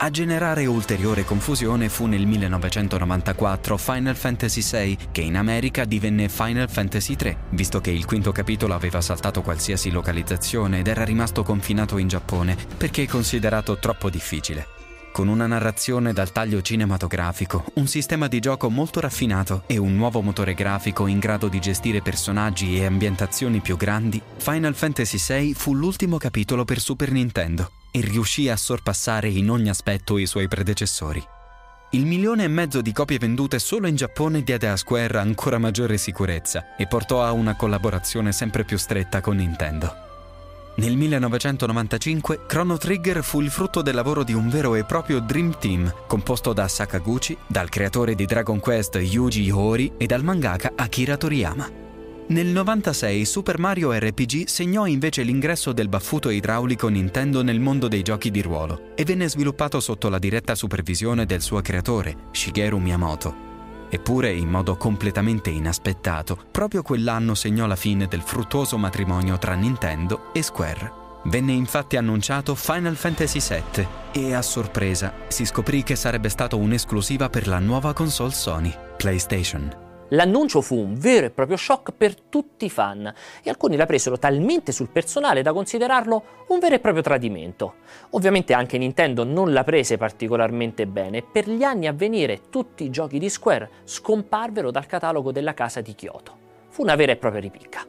A 0.02 0.08
generare 0.08 0.64
ulteriore 0.64 1.26
confusione 1.26 1.90
fu 1.90 2.06
nel 2.06 2.24
1994 2.24 3.76
Final 3.76 4.16
Fantasy 4.16 4.62
VI, 4.62 4.98
che 5.12 5.20
in 5.20 5.36
America 5.36 5.84
divenne 5.84 6.30
Final 6.30 6.70
Fantasy 6.70 7.16
III, 7.22 7.36
visto 7.50 7.82
che 7.82 7.90
il 7.90 8.06
quinto 8.06 8.32
capitolo 8.32 8.72
aveva 8.72 9.02
saltato 9.02 9.42
qualsiasi 9.42 9.90
localizzazione 9.90 10.78
ed 10.78 10.86
era 10.86 11.04
rimasto 11.04 11.42
confinato 11.42 11.98
in 11.98 12.08
Giappone 12.08 12.56
perché 12.78 13.06
considerato 13.06 13.78
troppo 13.78 14.08
difficile. 14.08 14.68
Con 15.12 15.28
una 15.28 15.46
narrazione 15.46 16.14
dal 16.14 16.32
taglio 16.32 16.62
cinematografico, 16.62 17.66
un 17.74 17.86
sistema 17.86 18.26
di 18.26 18.40
gioco 18.40 18.70
molto 18.70 19.00
raffinato 19.00 19.64
e 19.66 19.76
un 19.76 19.96
nuovo 19.96 20.22
motore 20.22 20.54
grafico 20.54 21.08
in 21.08 21.18
grado 21.18 21.48
di 21.48 21.60
gestire 21.60 22.00
personaggi 22.00 22.78
e 22.78 22.86
ambientazioni 22.86 23.60
più 23.60 23.76
grandi, 23.76 24.22
Final 24.38 24.74
Fantasy 24.74 25.18
VI 25.18 25.52
fu 25.52 25.74
l'ultimo 25.74 26.16
capitolo 26.16 26.64
per 26.64 26.80
Super 26.80 27.10
Nintendo 27.10 27.72
e 27.90 28.00
riuscì 28.00 28.48
a 28.48 28.56
sorpassare 28.56 29.28
in 29.28 29.50
ogni 29.50 29.68
aspetto 29.68 30.18
i 30.18 30.26
suoi 30.26 30.48
predecessori. 30.48 31.22
Il 31.92 32.06
milione 32.06 32.44
e 32.44 32.48
mezzo 32.48 32.80
di 32.80 32.92
copie 32.92 33.18
vendute 33.18 33.58
solo 33.58 33.88
in 33.88 33.96
Giappone 33.96 34.42
diede 34.42 34.68
a 34.68 34.76
Square 34.76 35.18
ancora 35.18 35.58
maggiore 35.58 35.98
sicurezza 35.98 36.76
e 36.76 36.86
portò 36.86 37.24
a 37.24 37.32
una 37.32 37.56
collaborazione 37.56 38.30
sempre 38.30 38.64
più 38.64 38.78
stretta 38.78 39.20
con 39.20 39.36
Nintendo. 39.36 40.08
Nel 40.76 40.96
1995 40.96 42.46
Chrono 42.46 42.78
Trigger 42.78 43.24
fu 43.24 43.40
il 43.40 43.50
frutto 43.50 43.82
del 43.82 43.96
lavoro 43.96 44.22
di 44.22 44.32
un 44.32 44.48
vero 44.48 44.76
e 44.76 44.84
proprio 44.84 45.18
Dream 45.18 45.58
Team, 45.58 45.92
composto 46.06 46.52
da 46.52 46.68
Sakaguchi, 46.68 47.36
dal 47.48 47.68
creatore 47.68 48.14
di 48.14 48.24
Dragon 48.24 48.60
Quest 48.60 48.94
Yuji 48.94 49.50
Horii 49.50 49.94
e 49.96 50.06
dal 50.06 50.22
mangaka 50.22 50.72
Akira 50.76 51.16
Toriyama. 51.16 51.89
Nel 52.30 52.46
96 52.46 53.24
Super 53.24 53.58
Mario 53.58 53.90
RPG 53.90 54.46
segnò 54.46 54.86
invece 54.86 55.22
l'ingresso 55.22 55.72
del 55.72 55.88
baffuto 55.88 56.30
idraulico 56.30 56.86
Nintendo 56.86 57.42
nel 57.42 57.58
mondo 57.58 57.88
dei 57.88 58.02
giochi 58.02 58.30
di 58.30 58.40
ruolo 58.40 58.92
e 58.94 59.02
venne 59.02 59.28
sviluppato 59.28 59.80
sotto 59.80 60.08
la 60.08 60.20
diretta 60.20 60.54
supervisione 60.54 61.26
del 61.26 61.42
suo 61.42 61.60
creatore, 61.60 62.28
Shigeru 62.30 62.78
Miyamoto. 62.78 63.48
Eppure, 63.90 64.30
in 64.30 64.48
modo 64.48 64.76
completamente 64.76 65.50
inaspettato, 65.50 66.38
proprio 66.52 66.82
quell'anno 66.82 67.34
segnò 67.34 67.66
la 67.66 67.74
fine 67.74 68.06
del 68.06 68.22
fruttuoso 68.22 68.78
matrimonio 68.78 69.36
tra 69.36 69.54
Nintendo 69.54 70.32
e 70.32 70.42
Square. 70.42 70.92
Venne 71.24 71.50
infatti 71.50 71.96
annunciato 71.96 72.54
Final 72.54 72.94
Fantasy 72.94 73.40
VII 73.40 73.86
e 74.12 74.34
a 74.34 74.42
sorpresa 74.42 75.14
si 75.26 75.44
scoprì 75.44 75.82
che 75.82 75.96
sarebbe 75.96 76.28
stato 76.28 76.58
un'esclusiva 76.58 77.28
per 77.28 77.48
la 77.48 77.58
nuova 77.58 77.92
console 77.92 78.30
Sony, 78.30 78.72
PlayStation. 78.96 79.88
L'annuncio 80.10 80.60
fu 80.60 80.76
un 80.76 80.94
vero 80.94 81.26
e 81.26 81.30
proprio 81.30 81.56
shock 81.56 81.92
per 81.92 82.18
tutti 82.20 82.64
i 82.64 82.70
fan 82.70 83.12
e 83.42 83.50
alcuni 83.50 83.76
la 83.76 83.86
presero 83.86 84.18
talmente 84.18 84.72
sul 84.72 84.88
personale 84.88 85.42
da 85.42 85.52
considerarlo 85.52 86.24
un 86.48 86.58
vero 86.58 86.74
e 86.74 86.80
proprio 86.80 87.02
tradimento. 87.02 87.74
Ovviamente 88.10 88.52
anche 88.52 88.78
Nintendo 88.78 89.24
non 89.24 89.52
la 89.52 89.62
prese 89.62 89.96
particolarmente 89.96 90.86
bene 90.86 91.18
e 91.18 91.22
per 91.22 91.48
gli 91.48 91.62
anni 91.62 91.86
a 91.86 91.92
venire 91.92 92.42
tutti 92.50 92.84
i 92.84 92.90
giochi 92.90 93.18
di 93.18 93.28
Square 93.28 93.70
scomparvero 93.84 94.70
dal 94.70 94.86
catalogo 94.86 95.30
della 95.30 95.54
casa 95.54 95.80
di 95.80 95.94
Kyoto. 95.94 96.38
Fu 96.70 96.82
una 96.82 96.96
vera 96.96 97.12
e 97.12 97.16
propria 97.16 97.40
ripicca. 97.40 97.84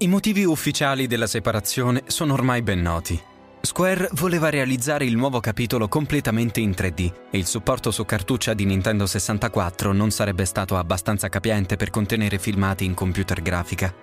I 0.00 0.06
motivi 0.06 0.44
ufficiali 0.44 1.08
della 1.08 1.26
separazione 1.26 2.04
sono 2.06 2.34
ormai 2.34 2.62
ben 2.62 2.80
noti. 2.80 3.27
Square 3.68 4.08
voleva 4.14 4.48
realizzare 4.48 5.04
il 5.04 5.14
nuovo 5.14 5.40
capitolo 5.40 5.88
completamente 5.88 6.58
in 6.58 6.70
3D 6.70 7.12
e 7.30 7.36
il 7.36 7.44
supporto 7.44 7.90
su 7.90 8.06
cartuccia 8.06 8.54
di 8.54 8.64
Nintendo 8.64 9.04
64 9.04 9.92
non 9.92 10.10
sarebbe 10.10 10.46
stato 10.46 10.78
abbastanza 10.78 11.28
capiente 11.28 11.76
per 11.76 11.90
contenere 11.90 12.38
filmati 12.38 12.86
in 12.86 12.94
computer 12.94 13.42
grafica. 13.42 13.94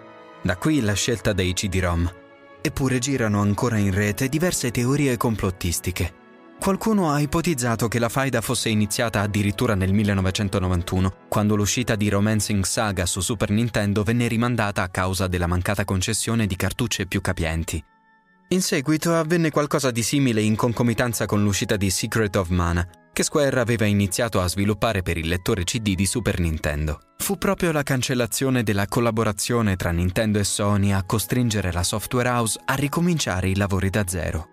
Da 0.44 0.56
qui 0.58 0.82
la 0.82 0.94
scelta 0.94 1.34
dei 1.34 1.54
CD-ROM. 1.54 2.14
Eppure 2.62 3.00
girano 3.00 3.42
ancora 3.42 3.78
in 3.78 3.92
rete 3.92 4.30
diverse 4.30 4.70
teorie 4.70 5.18
complottistiche. 5.18 6.14
Qualcuno 6.60 7.12
ha 7.12 7.20
ipotizzato 7.20 7.88
che 7.88 7.98
la 7.98 8.10
faida 8.10 8.42
fosse 8.42 8.70
iniziata 8.70 9.22
addirittura 9.22 9.74
nel 9.74 9.94
1991, 9.94 11.26
quando 11.28 11.56
l'uscita 11.56 11.96
di 11.96 12.08
Romancing 12.08 12.64
Saga 12.64 13.08
su 13.08 13.20
Super 13.20 13.50
Nintendo 13.50 14.04
venne 14.04 14.28
rimandata 14.28 14.84
a 14.84 14.90
causa 14.90 15.26
della 15.26 15.48
mancata 15.48 15.86
concessione 15.86 16.46
di 16.46 16.56
cartucce 16.56 17.08
più 17.08 17.20
capienti. 17.20 17.84
In 18.50 18.62
seguito 18.62 19.16
avvenne 19.16 19.50
qualcosa 19.50 19.90
di 19.90 20.04
simile 20.04 20.40
in 20.40 20.56
concomitanza 20.56 21.26
con 21.26 21.42
l'uscita 21.42 21.78
di 21.78 21.90
Secret 21.90 22.36
of 22.36 22.50
Mana, 22.50 22.88
che 23.12 23.24
Square 23.24 23.60
aveva 23.60 23.86
iniziato 23.86 24.40
a 24.40 24.48
sviluppare 24.48 25.02
per 25.02 25.18
il 25.18 25.28
lettore 25.28 25.64
CD 25.64 25.96
di 25.96 26.06
Super 26.06 26.40
Nintendo. 26.40 27.00
Fu 27.18 27.38
proprio 27.38 27.72
la 27.72 27.82
cancellazione 27.82 28.62
della 28.62 28.88
collaborazione 28.88 29.76
tra 29.76 29.90
Nintendo 29.90 30.38
e 30.38 30.44
Sony 30.44 30.92
a 30.92 31.04
costringere 31.04 31.72
la 31.72 31.82
software 31.82 32.30
house 32.30 32.60
a 32.66 32.76
ricominciare 32.76 33.50
i 33.50 33.56
lavori 33.56 33.90
da 33.90 34.06
zero. 34.06 34.50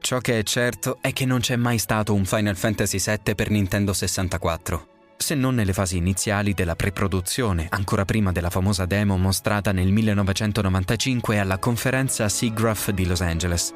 Ciò 0.00 0.18
che 0.20 0.38
è 0.38 0.42
certo 0.42 0.98
è 1.02 1.12
che 1.12 1.26
non 1.26 1.40
c'è 1.40 1.56
mai 1.56 1.78
stato 1.78 2.14
un 2.14 2.24
Final 2.24 2.56
Fantasy 2.56 2.98
VII 2.98 3.34
per 3.34 3.50
Nintendo 3.50 3.92
64 3.92 4.92
se 5.16 5.34
non 5.34 5.54
nelle 5.54 5.72
fasi 5.72 5.96
iniziali 5.96 6.54
della 6.54 6.76
pre-produzione, 6.76 7.66
ancora 7.70 8.04
prima 8.04 8.32
della 8.32 8.50
famosa 8.50 8.86
demo 8.86 9.16
mostrata 9.16 9.72
nel 9.72 9.90
1995 9.90 11.38
alla 11.38 11.58
conferenza 11.58 12.28
SIGGRAPH 12.28 12.90
di 12.90 13.06
Los 13.06 13.20
Angeles. 13.20 13.72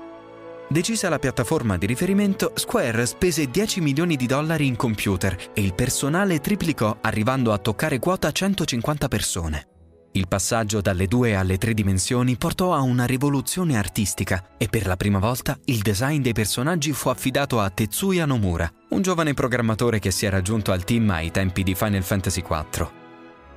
Decisa 0.68 1.08
la 1.08 1.18
piattaforma 1.18 1.78
di 1.78 1.86
riferimento, 1.86 2.52
Square 2.54 3.06
spese 3.06 3.48
10 3.50 3.80
milioni 3.80 4.16
di 4.16 4.26
dollari 4.26 4.66
in 4.66 4.76
computer 4.76 5.34
e 5.54 5.62
il 5.62 5.74
personale 5.74 6.40
triplicò 6.40 6.98
arrivando 7.00 7.52
a 7.52 7.58
toccare 7.58 7.98
quota 7.98 8.30
150 8.30 9.08
persone. 9.08 9.66
Il 10.12 10.26
passaggio 10.26 10.80
dalle 10.80 11.06
due 11.06 11.34
alle 11.34 11.58
tre 11.58 11.74
dimensioni 11.74 12.36
portò 12.36 12.74
a 12.74 12.80
una 12.80 13.04
rivoluzione 13.04 13.76
artistica 13.76 14.54
e 14.56 14.68
per 14.68 14.86
la 14.86 14.96
prima 14.96 15.18
volta 15.18 15.56
il 15.66 15.80
design 15.80 16.22
dei 16.22 16.32
personaggi 16.32 16.92
fu 16.92 17.08
affidato 17.10 17.60
a 17.60 17.70
Tetsuya 17.70 18.24
Nomura, 18.24 18.70
un 18.88 19.02
giovane 19.02 19.34
programmatore 19.34 19.98
che 19.98 20.10
si 20.10 20.24
era 20.26 20.38
aggiunto 20.38 20.72
al 20.72 20.84
team 20.84 21.10
ai 21.10 21.30
tempi 21.30 21.62
di 21.62 21.74
Final 21.74 22.02
Fantasy 22.02 22.40
IV. 22.40 22.90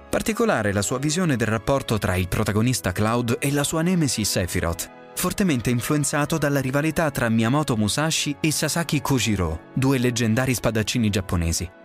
Particolare 0.10 0.74
la 0.74 0.82
sua 0.82 1.00
visione 1.00 1.38
del 1.38 1.48
rapporto 1.48 1.98
tra 1.98 2.16
il 2.16 2.28
protagonista 2.28 2.92
Cloud 2.92 3.38
e 3.40 3.50
la 3.52 3.64
sua 3.64 3.82
nemesi 3.82 4.26
Sephiroth, 4.26 4.92
fortemente 5.16 5.70
influenzato 5.70 6.38
dalla 6.38 6.60
rivalità 6.60 7.10
tra 7.12 7.30
Miyamoto 7.30 7.78
Musashi 7.78 8.36
e 8.42 8.52
Sasaki 8.52 9.00
Kojiro, 9.00 9.68
due 9.74 9.98
leggendari 9.98 10.54
spadaccini 10.54 11.10
giapponesi. 11.10 11.80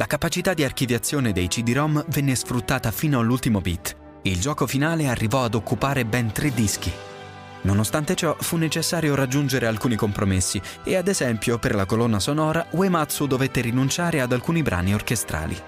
La 0.00 0.06
capacità 0.06 0.54
di 0.54 0.62
archiviazione 0.62 1.32
dei 1.32 1.48
CD-ROM 1.48 2.04
venne 2.10 2.36
sfruttata 2.36 2.92
fino 2.92 3.18
all'ultimo 3.18 3.60
bit. 3.60 3.96
Il 4.22 4.38
gioco 4.38 4.64
finale 4.68 5.08
arrivò 5.08 5.42
ad 5.42 5.56
occupare 5.56 6.04
ben 6.04 6.30
tre 6.30 6.54
dischi. 6.54 6.92
Nonostante 7.62 8.14
ciò, 8.14 8.36
fu 8.38 8.56
necessario 8.56 9.16
raggiungere 9.16 9.66
alcuni 9.66 9.96
compromessi 9.96 10.62
e 10.84 10.94
ad 10.94 11.08
esempio 11.08 11.58
per 11.58 11.74
la 11.74 11.84
colonna 11.84 12.20
sonora 12.20 12.64
Uematsu 12.70 13.26
dovette 13.26 13.60
rinunciare 13.60 14.20
ad 14.20 14.30
alcuni 14.30 14.62
brani 14.62 14.94
orchestrali. 14.94 15.60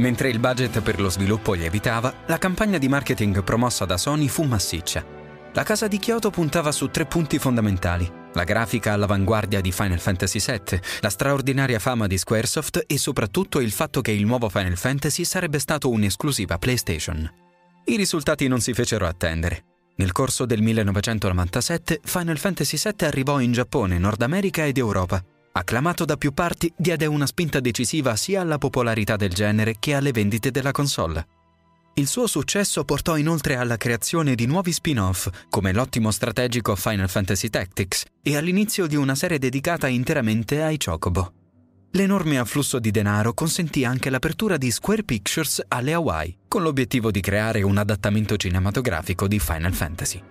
Mentre 0.00 0.30
il 0.30 0.38
budget 0.38 0.80
per 0.80 0.98
lo 0.98 1.10
sviluppo 1.10 1.52
lievitava, 1.52 2.22
la 2.26 2.38
campagna 2.38 2.78
di 2.78 2.88
marketing 2.88 3.44
promossa 3.44 3.84
da 3.84 3.98
Sony 3.98 4.28
fu 4.28 4.44
massiccia. 4.44 5.04
La 5.52 5.62
casa 5.62 5.88
di 5.88 5.98
Kyoto 5.98 6.30
puntava 6.30 6.72
su 6.72 6.88
tre 6.88 7.04
punti 7.04 7.38
fondamentali. 7.38 8.10
La 8.32 8.44
grafica 8.44 8.94
all'avanguardia 8.94 9.60
di 9.60 9.72
Final 9.72 9.98
Fantasy 9.98 10.40
VII, 10.40 10.80
la 11.00 11.10
straordinaria 11.10 11.78
fama 11.78 12.06
di 12.06 12.16
Squaresoft 12.16 12.84
e 12.86 12.96
soprattutto 12.96 13.60
il 13.60 13.72
fatto 13.72 14.00
che 14.00 14.12
il 14.12 14.24
nuovo 14.24 14.48
Final 14.48 14.78
Fantasy 14.78 15.24
sarebbe 15.24 15.58
stato 15.58 15.90
un'esclusiva 15.90 16.56
PlayStation. 16.56 17.30
I 17.84 17.96
risultati 17.96 18.48
non 18.48 18.60
si 18.60 18.72
fecero 18.72 19.06
attendere. 19.06 19.64
Nel 19.96 20.12
corso 20.12 20.46
del 20.46 20.62
1997 20.62 22.00
Final 22.04 22.38
Fantasy 22.38 22.78
VII 22.82 23.06
arrivò 23.06 23.38
in 23.38 23.52
Giappone, 23.52 23.98
Nord 23.98 24.22
America 24.22 24.64
ed 24.64 24.78
Europa 24.78 25.22
Acclamato 25.60 26.06
da 26.06 26.16
più 26.16 26.32
parti, 26.32 26.72
diede 26.74 27.04
una 27.04 27.26
spinta 27.26 27.60
decisiva 27.60 28.16
sia 28.16 28.40
alla 28.40 28.56
popolarità 28.56 29.16
del 29.16 29.28
genere 29.28 29.74
che 29.78 29.92
alle 29.92 30.10
vendite 30.10 30.50
della 30.50 30.70
console. 30.70 31.26
Il 31.96 32.06
suo 32.06 32.26
successo 32.26 32.82
portò 32.84 33.18
inoltre 33.18 33.56
alla 33.56 33.76
creazione 33.76 34.34
di 34.34 34.46
nuovi 34.46 34.72
spin-off, 34.72 35.28
come 35.50 35.74
l'ottimo 35.74 36.12
strategico 36.12 36.74
Final 36.76 37.10
Fantasy 37.10 37.50
Tactics, 37.50 38.04
e 38.22 38.36
all'inizio 38.38 38.86
di 38.86 38.96
una 38.96 39.14
serie 39.14 39.38
dedicata 39.38 39.86
interamente 39.86 40.62
ai 40.62 40.78
Chocobo. 40.78 41.32
L'enorme 41.90 42.38
afflusso 42.38 42.78
di 42.78 42.90
denaro 42.90 43.34
consentì 43.34 43.84
anche 43.84 44.08
l'apertura 44.08 44.56
di 44.56 44.70
Square 44.70 45.02
Pictures 45.04 45.62
alle 45.68 45.92
Hawaii, 45.92 46.38
con 46.48 46.62
l'obiettivo 46.62 47.10
di 47.10 47.20
creare 47.20 47.60
un 47.60 47.76
adattamento 47.76 48.38
cinematografico 48.38 49.28
di 49.28 49.38
Final 49.38 49.74
Fantasy. 49.74 50.29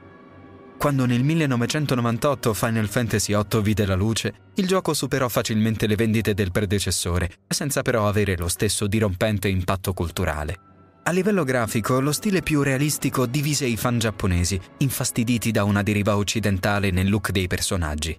Quando 0.79 1.05
nel 1.05 1.25
1998 1.25 2.53
Final 2.53 2.87
Fantasy 2.87 3.35
VIII 3.35 3.61
vide 3.61 3.85
la 3.85 3.95
luce, 3.95 4.33
il 4.55 4.65
gioco 4.65 4.93
superò 4.93 5.27
facilmente 5.27 5.87
le 5.87 5.95
vendite 5.95 6.33
del 6.33 6.51
predecessore, 6.51 7.29
senza 7.49 7.81
però 7.81 8.07
avere 8.07 8.37
lo 8.37 8.47
stesso 8.47 8.87
dirompente 8.87 9.49
impatto 9.49 9.91
culturale. 9.91 10.57
A 11.03 11.11
livello 11.11 11.43
grafico, 11.43 11.99
lo 11.99 12.13
stile 12.13 12.41
più 12.41 12.61
realistico 12.61 13.25
divise 13.25 13.65
i 13.65 13.75
fan 13.75 13.99
giapponesi, 13.99 14.57
infastiditi 14.77 15.51
da 15.51 15.65
una 15.65 15.83
deriva 15.83 16.15
occidentale 16.15 16.91
nel 16.91 17.09
look 17.09 17.31
dei 17.31 17.47
personaggi. 17.47 18.17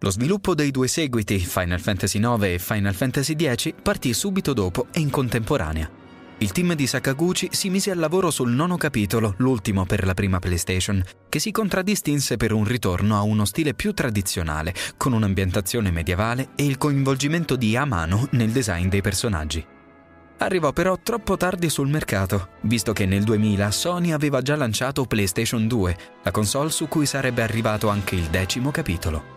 Lo 0.00 0.10
sviluppo 0.10 0.54
dei 0.54 0.70
due 0.70 0.86
seguiti, 0.86 1.38
Final 1.38 1.80
Fantasy 1.80 2.18
IX 2.18 2.42
e 2.42 2.58
Final 2.58 2.94
Fantasy 2.94 3.34
X, 3.38 3.72
partì 3.82 4.12
subito 4.12 4.52
dopo 4.52 4.88
e 4.92 5.00
in 5.00 5.08
contemporanea. 5.08 6.03
Il 6.44 6.52
team 6.52 6.74
di 6.74 6.86
Sakaguchi 6.86 7.48
si 7.52 7.70
mise 7.70 7.90
al 7.90 7.96
lavoro 7.96 8.30
sul 8.30 8.50
nono 8.50 8.76
capitolo, 8.76 9.32
l'ultimo 9.38 9.86
per 9.86 10.04
la 10.04 10.12
prima 10.12 10.40
PlayStation, 10.40 11.02
che 11.30 11.38
si 11.38 11.50
contraddistinse 11.50 12.36
per 12.36 12.52
un 12.52 12.64
ritorno 12.64 13.16
a 13.16 13.22
uno 13.22 13.46
stile 13.46 13.72
più 13.72 13.94
tradizionale, 13.94 14.74
con 14.98 15.14
un'ambientazione 15.14 15.90
medievale 15.90 16.50
e 16.54 16.66
il 16.66 16.76
coinvolgimento 16.76 17.56
di 17.56 17.74
Amano 17.78 18.28
nel 18.32 18.50
design 18.50 18.88
dei 18.88 19.00
personaggi. 19.00 19.64
Arrivò 20.36 20.74
però 20.74 20.98
troppo 21.02 21.38
tardi 21.38 21.70
sul 21.70 21.88
mercato, 21.88 22.48
visto 22.64 22.92
che 22.92 23.06
nel 23.06 23.24
2000 23.24 23.70
Sony 23.70 24.12
aveva 24.12 24.42
già 24.42 24.54
lanciato 24.54 25.06
PlayStation 25.06 25.66
2, 25.66 25.96
la 26.24 26.30
console 26.30 26.68
su 26.68 26.88
cui 26.88 27.06
sarebbe 27.06 27.40
arrivato 27.40 27.88
anche 27.88 28.16
il 28.16 28.24
decimo 28.24 28.70
capitolo. 28.70 29.33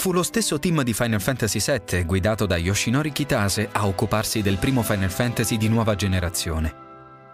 Fu 0.00 0.12
lo 0.12 0.22
stesso 0.22 0.58
team 0.58 0.82
di 0.82 0.94
Final 0.94 1.20
Fantasy 1.20 1.60
VII, 1.60 2.04
guidato 2.04 2.46
da 2.46 2.56
Yoshinori 2.56 3.12
Kitase, 3.12 3.68
a 3.70 3.86
occuparsi 3.86 4.40
del 4.40 4.56
primo 4.56 4.82
Final 4.82 5.10
Fantasy 5.10 5.58
di 5.58 5.68
nuova 5.68 5.94
generazione. 5.94 6.74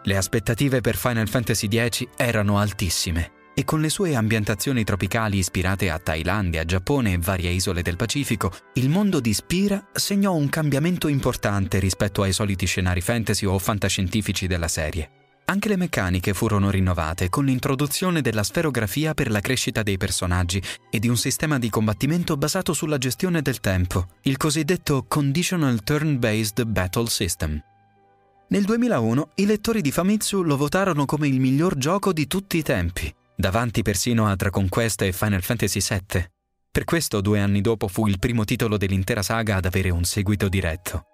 Le 0.03 0.17
aspettative 0.17 0.81
per 0.81 0.97
Final 0.97 1.29
Fantasy 1.29 1.69
X 1.69 2.05
erano 2.17 2.59
altissime. 2.59 3.31
e 3.55 3.65
con 3.65 3.81
le 3.81 3.89
sue 3.89 4.17
ambientazioni 4.17 4.83
tropicali 4.83 5.39
ispirate 5.39 5.91
a 5.91 6.01
Thailandia, 6.01 6.65
Giappone 6.65 7.13
e 7.13 7.19
varie 7.19 7.51
isole 7.51 7.83
del 7.83 7.95
Pacifico, 7.95 8.53
il 8.75 8.89
mondo 8.89 9.21
di 9.21 9.33
Spira 9.33 9.87
segnò 9.93 10.35
un 10.35 10.49
cambiamento 10.49 11.07
importante 11.07 11.79
rispetto 11.79 12.23
ai 12.23 12.33
soliti 12.33 12.67
scenari 12.67 13.01
fantasy 13.01 13.47
o 13.47 13.57
fantascientifici 13.61 14.49
della 14.49 14.69
serie. 14.69 15.26
Anche 15.49 15.69
le 15.69 15.77
meccaniche 15.77 16.35
furono 16.35 16.71
rinnovate 16.71 17.29
con 17.29 17.45
l'introduzione 17.45 18.21
della 18.21 18.43
sferografia 18.43 19.15
per 19.15 19.31
la 19.31 19.39
crescita 19.39 19.85
dei 19.85 19.97
personaggi 19.97 20.61
e 20.91 20.99
di 20.99 21.07
un 21.07 21.17
sistema 21.17 21.61
di 21.61 21.71
combattimento 21.71 22.37
basato 22.37 22.73
sulla 22.73 22.99
gestione 22.99 23.43
del 23.43 23.61
tempo, 23.61 24.09
il 24.23 24.37
cosiddetto 24.39 25.05
Conditional 25.07 25.85
Turn-Based 25.85 26.65
Battle 26.65 27.07
System. 27.07 27.63
Nel 28.49 28.65
2001 28.65 29.31
i 29.37 29.47
lettori 29.47 29.83
di 29.83 29.93
Famitsu 29.93 30.43
lo 30.43 30.57
votarono 30.57 31.05
come 31.05 31.29
il 31.29 31.39
miglior 31.39 31.77
gioco 31.79 32.13
di 32.13 32.27
tutti 32.27 32.57
i 32.57 32.63
tempi, 32.63 33.15
davanti 33.37 33.83
persino 33.83 34.27
a 34.27 34.35
Dragon 34.35 34.69
Quest 34.69 35.03
e 35.03 35.13
Final 35.13 35.43
Fantasy 35.43 35.79
VII. 35.81 36.27
Per 36.73 36.85
questo 36.85 37.21
due 37.21 37.39
anni 37.39 37.61
dopo 37.61 37.87
fu 37.87 38.09
il 38.09 38.19
primo 38.19 38.45
titolo 38.45 38.77
dell'intera 38.77 39.23
saga 39.23 39.55
ad 39.55 39.65
avere 39.65 39.91
un 39.91 40.03
seguito 40.03 40.49
diretto. 40.49 41.05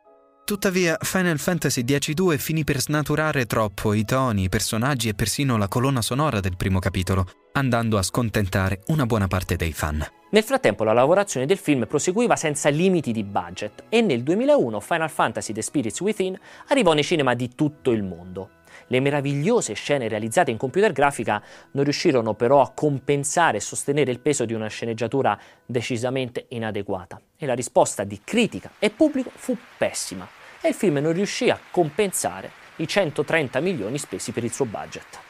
Tuttavia, 0.52 0.99
Final 1.00 1.38
Fantasy 1.38 1.82
X-2 1.82 2.37
finì 2.37 2.62
per 2.62 2.78
snaturare 2.78 3.47
troppo 3.47 3.94
i 3.94 4.04
toni, 4.04 4.42
i 4.42 4.49
personaggi 4.50 5.09
e 5.09 5.14
persino 5.14 5.56
la 5.56 5.66
colonna 5.66 6.02
sonora 6.02 6.40
del 6.40 6.59
primo 6.59 6.78
capitolo, 6.78 7.26
andando 7.52 7.97
a 7.97 8.02
scontentare 8.02 8.82
una 8.88 9.06
buona 9.06 9.28
parte 9.28 9.56
dei 9.56 9.73
fan. 9.73 10.06
Nel 10.28 10.42
frattempo 10.42 10.85
la 10.85 10.92
lavorazione 10.92 11.47
del 11.47 11.56
film 11.56 11.87
proseguiva 11.87 12.37
senza 12.37 12.68
limiti 12.68 13.12
di 13.12 13.25
budget 13.25 13.85
e 13.88 14.02
nel 14.02 14.23
2001 14.23 14.78
Final 14.80 15.09
Fantasy 15.09 15.54
The 15.54 15.62
Spirits 15.62 16.00
Within 16.00 16.38
arrivò 16.66 16.92
nei 16.92 17.02
cinema 17.02 17.32
di 17.32 17.54
tutto 17.54 17.90
il 17.90 18.02
mondo. 18.02 18.50
Le 18.88 19.00
meravigliose 19.00 19.73
scene 19.73 20.06
realizzate 20.06 20.50
in 20.50 20.59
computer 20.59 20.92
grafica 20.92 21.42
non 21.71 21.85
riuscirono 21.85 22.35
però 22.35 22.61
a 22.61 22.73
compensare 22.75 23.56
e 23.56 23.61
sostenere 23.61 24.11
il 24.11 24.21
peso 24.21 24.44
di 24.44 24.52
una 24.52 24.68
sceneggiatura 24.68 25.38
decisamente 25.64 26.44
inadeguata 26.49 27.18
e 27.38 27.47
la 27.47 27.54
risposta 27.54 28.04
di 28.04 28.21
critica 28.23 28.71
e 28.78 28.90
pubblico 28.90 29.30
fu 29.35 29.56
pessima 29.78 30.40
e 30.62 30.69
il 30.69 30.75
film 30.75 30.99
non 30.99 31.12
riuscì 31.12 31.50
a 31.50 31.59
compensare 31.71 32.50
i 32.76 32.88
130 32.88 33.61
milioni 33.61 33.99
spesi 33.99 34.33
per 34.33 34.45
il 34.45 34.52
suo 34.52 34.64
budget. 34.64 35.21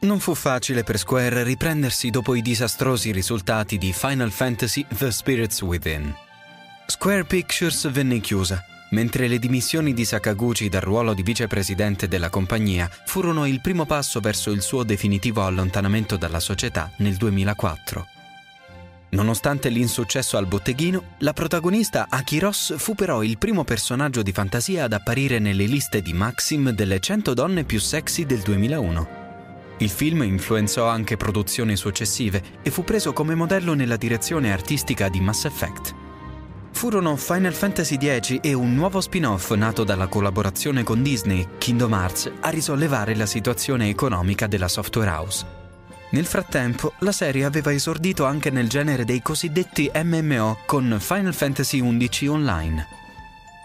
Non 0.00 0.20
fu 0.20 0.34
facile 0.34 0.82
per 0.82 0.98
Square 0.98 1.44
riprendersi 1.44 2.10
dopo 2.10 2.34
i 2.34 2.42
disastrosi 2.42 3.10
risultati 3.10 3.78
di 3.78 3.92
Final 3.94 4.30
Fantasy 4.30 4.84
The 4.86 5.10
Spirits 5.10 5.62
Within. 5.62 6.14
Square 6.86 7.24
Pictures 7.24 7.90
venne 7.90 8.20
chiusa, 8.20 8.62
mentre 8.90 9.28
le 9.28 9.38
dimissioni 9.38 9.92
di 9.92 10.04
Sakaguchi 10.04 10.68
dal 10.68 10.82
ruolo 10.82 11.14
di 11.14 11.22
vicepresidente 11.22 12.08
della 12.08 12.30
compagnia 12.30 12.90
furono 13.06 13.46
il 13.46 13.60
primo 13.60 13.86
passo 13.86 14.20
verso 14.20 14.50
il 14.50 14.62
suo 14.62 14.84
definitivo 14.84 15.44
allontanamento 15.44 16.16
dalla 16.16 16.40
società 16.40 16.90
nel 16.98 17.16
2004. 17.16 18.06
Nonostante 19.14 19.68
l'insuccesso 19.68 20.36
al 20.36 20.46
botteghino, 20.46 21.14
la 21.18 21.32
protagonista 21.32 22.06
Aki 22.08 22.40
fu 22.76 22.94
però 22.94 23.22
il 23.22 23.38
primo 23.38 23.62
personaggio 23.62 24.22
di 24.22 24.32
fantasia 24.32 24.84
ad 24.84 24.92
apparire 24.92 25.38
nelle 25.38 25.66
liste 25.66 26.02
di 26.02 26.12
Maxim 26.12 26.70
delle 26.70 26.98
100 26.98 27.32
donne 27.32 27.64
più 27.64 27.78
sexy 27.78 28.26
del 28.26 28.40
2001. 28.40 29.22
Il 29.78 29.90
film 29.90 30.22
influenzò 30.22 30.88
anche 30.88 31.16
produzioni 31.16 31.76
successive 31.76 32.42
e 32.62 32.70
fu 32.70 32.82
preso 32.82 33.12
come 33.12 33.36
modello 33.36 33.74
nella 33.74 33.96
direzione 33.96 34.52
artistica 34.52 35.08
di 35.08 35.20
Mass 35.20 35.44
Effect. 35.44 36.03
Furono 36.74 37.16
Final 37.16 37.54
Fantasy 37.54 37.96
X 37.96 38.38
e 38.42 38.52
un 38.52 38.74
nuovo 38.74 39.00
spin-off 39.00 39.52
nato 39.54 39.84
dalla 39.84 40.08
collaborazione 40.08 40.82
con 40.82 41.02
Disney, 41.02 41.46
Kingdom 41.56 41.94
Hearts, 41.94 42.30
a 42.40 42.50
risollevare 42.50 43.14
la 43.14 43.24
situazione 43.24 43.88
economica 43.88 44.46
della 44.46 44.68
software 44.68 45.08
house. 45.08 45.46
Nel 46.10 46.26
frattempo, 46.26 46.92
la 46.98 47.12
serie 47.12 47.44
aveva 47.44 47.72
esordito 47.72 48.26
anche 48.26 48.50
nel 48.50 48.68
genere 48.68 49.06
dei 49.06 49.22
cosiddetti 49.22 49.90
MMO 49.94 50.58
con 50.66 50.98
Final 51.00 51.32
Fantasy 51.32 51.80
XI 51.80 52.26
Online. 52.26 52.86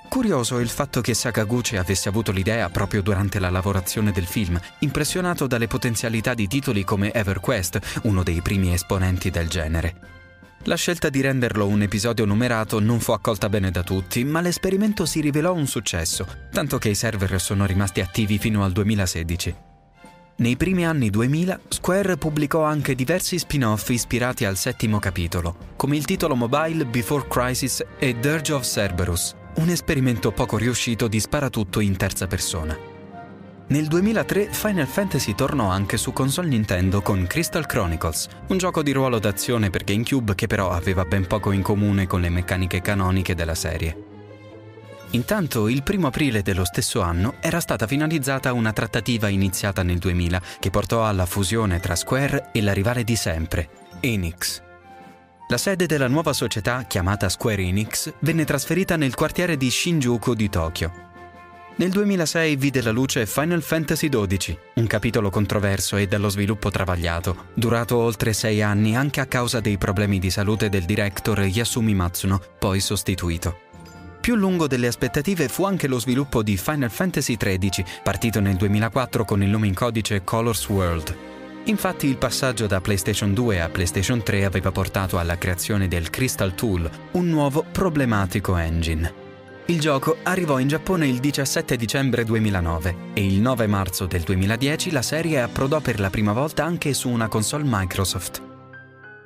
Curioso 0.08 0.60
il 0.60 0.70
fatto 0.70 1.02
che 1.02 1.14
Sakaguchi 1.14 1.78
avesse 1.78 2.10
avuto 2.10 2.32
l'idea 2.32 2.70
proprio 2.70 3.02
durante 3.02 3.40
la 3.40 3.50
lavorazione 3.50 4.12
del 4.12 4.28
film, 4.28 4.58
impressionato 4.80 5.46
dalle 5.46 5.68
potenzialità 5.68 6.34
di 6.34 6.48
titoli 6.48 6.86
come 6.86 7.12
EverQuest, 7.12 8.02
uno 8.04 8.24
dei 8.24 8.42
primi 8.42 8.72
esponenti 8.72 9.30
del 9.30 9.50
genere. 9.50 10.19
La 10.64 10.76
scelta 10.76 11.10
di 11.10 11.22
renderlo 11.22 11.68
un 11.68 11.82
episodio 11.82 12.26
numerato 12.26 12.80
non 12.80 13.00
fu 13.00 13.14
accolta 13.14 13.48
bene 13.48 13.72
da 13.72 13.82
tutti, 13.82 14.26
ma 14.26 14.42
l'esperimento 14.42 15.06
si 15.06 15.22
rivelò 15.22 15.54
un 15.54 15.68
successo, 15.68 16.28
tanto 16.52 16.78
che 16.78 16.90
i 16.90 16.96
server 16.96 17.40
sono 17.40 17.66
rimasti 17.66 18.02
attivi 18.02 18.38
fino 18.38 18.64
al 18.66 18.74
2016. 18.74 19.56
Nei 20.36 20.58
primi 20.58 20.86
anni 20.86 21.10
2000, 21.10 21.60
Square 21.70 22.18
pubblicò 22.18 22.64
anche 22.64 22.94
diversi 22.94 23.40
spin-off 23.40 23.90
ispirati 23.90 24.44
al 24.44 24.58
settimo 24.58 25.00
capitolo, 25.00 25.74
come 25.78 25.96
il 25.96 26.06
titolo 26.06 26.36
mobile 26.36 26.86
Before 26.86 27.26
Crisis 27.28 27.84
e 27.98 28.20
Dirge 28.20 28.54
of 28.54 28.66
Cerberus, 28.66 29.36
un 29.56 29.70
esperimento 29.70 30.32
poco 30.32 30.58
riuscito 30.58 31.08
di 31.08 31.20
sparatutto 31.20 31.80
in 31.80 31.96
terza 31.96 32.28
persona. 32.28 32.89
Nel 33.70 33.86
2003 33.86 34.48
Final 34.52 34.88
Fantasy 34.88 35.36
tornò 35.36 35.70
anche 35.70 35.98
su 35.98 36.12
console 36.12 36.48
Nintendo 36.48 37.04
con 37.04 37.28
Crystal 37.28 37.68
Chronicles, 37.68 38.28
un 38.48 38.58
gioco 38.58 38.82
di 38.82 38.92
ruolo 38.92 39.20
d'azione 39.20 39.70
per 39.70 39.84
GameCube 39.84 40.34
che 40.34 40.48
però 40.48 40.72
aveva 40.72 41.06
ben 41.06 41.28
poco 41.28 41.52
in 41.52 41.62
comune 41.62 42.08
con 42.08 42.20
le 42.20 42.30
meccaniche 42.30 42.82
canoniche 42.82 43.36
della 43.36 43.54
serie. 43.54 44.06
Intanto, 45.12 45.68
il 45.68 45.84
primo 45.84 46.08
aprile 46.08 46.42
dello 46.42 46.66
stesso 46.66 47.02
anno 47.02 47.36
era 47.42 47.60
stata 47.60 47.86
finalizzata 47.86 48.54
una 48.54 48.74
trattativa 48.74 49.28
iniziata 49.28 49.84
nel 49.84 50.00
2000 50.00 50.42
che 50.60 50.72
portò 50.72 51.06
alla 51.06 51.28
fusione 51.28 51.80
tra 51.80 51.96
Square 51.96 52.50
e 52.52 52.64
la 52.64 52.74
rivale 52.74 53.04
di 53.04 53.16
sempre, 53.16 53.70
Enix. 54.00 54.64
La 55.48 55.58
sede 55.58 55.86
della 55.86 56.08
nuova 56.08 56.34
società, 56.34 56.86
chiamata 56.88 57.30
Square 57.30 57.62
Enix, 57.62 58.14
venne 58.22 58.46
trasferita 58.46 58.96
nel 58.96 59.14
quartiere 59.14 59.58
di 59.58 59.70
Shinjuku 59.70 60.34
di 60.34 60.50
Tokyo. 60.50 61.09
Nel 61.80 61.92
2006 61.92 62.58
vide 62.58 62.82
la 62.82 62.92
luce 62.92 63.26
Final 63.26 63.62
Fantasy 63.62 64.10
XII, 64.10 64.60
un 64.76 64.86
capitolo 64.86 65.30
controverso 65.30 65.96
e 65.96 66.08
dallo 66.08 66.28
sviluppo 66.28 66.70
travagliato, 66.70 67.46
durato 67.54 67.96
oltre 67.96 68.34
sei 68.34 68.62
anni 68.62 68.98
anche 68.98 69.22
a 69.22 69.28
causa 69.28 69.62
dei 69.62 69.78
problemi 69.78 70.20
di 70.20 70.30
salute 70.30 70.68
del 70.68 70.84
director 70.84 71.40
Yasumi 71.40 71.94
Matsuno, 71.94 72.42
poi 72.60 72.82
sostituito. 72.82 73.60
Più 74.20 74.36
lungo 74.36 74.68
delle 74.68 74.88
aspettative 74.88 75.48
fu 75.48 75.64
anche 75.64 75.88
lo 75.88 76.00
sviluppo 76.00 76.44
di 76.44 76.58
Final 76.58 76.92
Fantasy 76.92 77.38
XIII, 77.38 77.86
partito 78.04 78.42
nel 78.42 78.58
2004 78.58 79.24
con 79.24 79.42
il 79.42 79.48
nome 79.48 79.68
in 79.68 79.74
codice 79.74 80.26
Colors 80.26 80.68
World. 80.68 81.16
Infatti 81.64 82.08
il 82.08 82.18
passaggio 82.18 82.68
da 82.68 82.82
PlayStation 82.82 83.34
2 83.34 83.62
a 83.62 83.70
PlayStation 83.70 84.22
3 84.22 84.44
aveva 84.44 84.74
portato 84.74 85.18
alla 85.18 85.38
creazione 85.38 85.88
del 85.88 86.10
Crystal 86.10 86.54
Tool, 86.54 86.90
un 87.14 87.30
nuovo 87.30 87.64
problematico 87.72 88.58
engine. 88.58 89.28
Il 89.70 89.80
gioco 89.80 90.18
arrivò 90.24 90.58
in 90.58 90.68
Giappone 90.68 91.08
il 91.08 91.20
17 91.20 91.76
dicembre 91.76 92.24
2009 92.24 93.12
e 93.14 93.24
il 93.24 93.40
9 93.40 93.68
marzo 93.68 94.08
del 94.08 94.24
2010 94.24 94.90
la 94.90 95.04
serie 95.04 95.44
approdò 95.44 95.80
per 95.80 96.00
la 96.00 96.10
prima 96.10 96.34
volta 96.34 96.66
anche 96.66 96.92
su 96.96 97.08
una 97.08 97.28
console 97.28 97.66
Microsoft. 97.68 98.42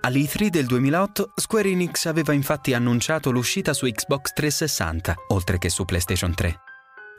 All'E3 0.01 0.47
del 0.47 0.65
2008 0.65 1.31
Square 1.33 1.69
Enix 1.69 2.07
aveva 2.07 2.33
infatti 2.33 2.73
annunciato 2.73 3.31
l'uscita 3.31 3.73
su 3.73 3.85
Xbox 3.85 4.33
360, 4.33 5.15
oltre 5.29 5.57
che 5.57 5.69
su 5.69 5.85
PlayStation 5.85 6.33
3. 6.33 6.59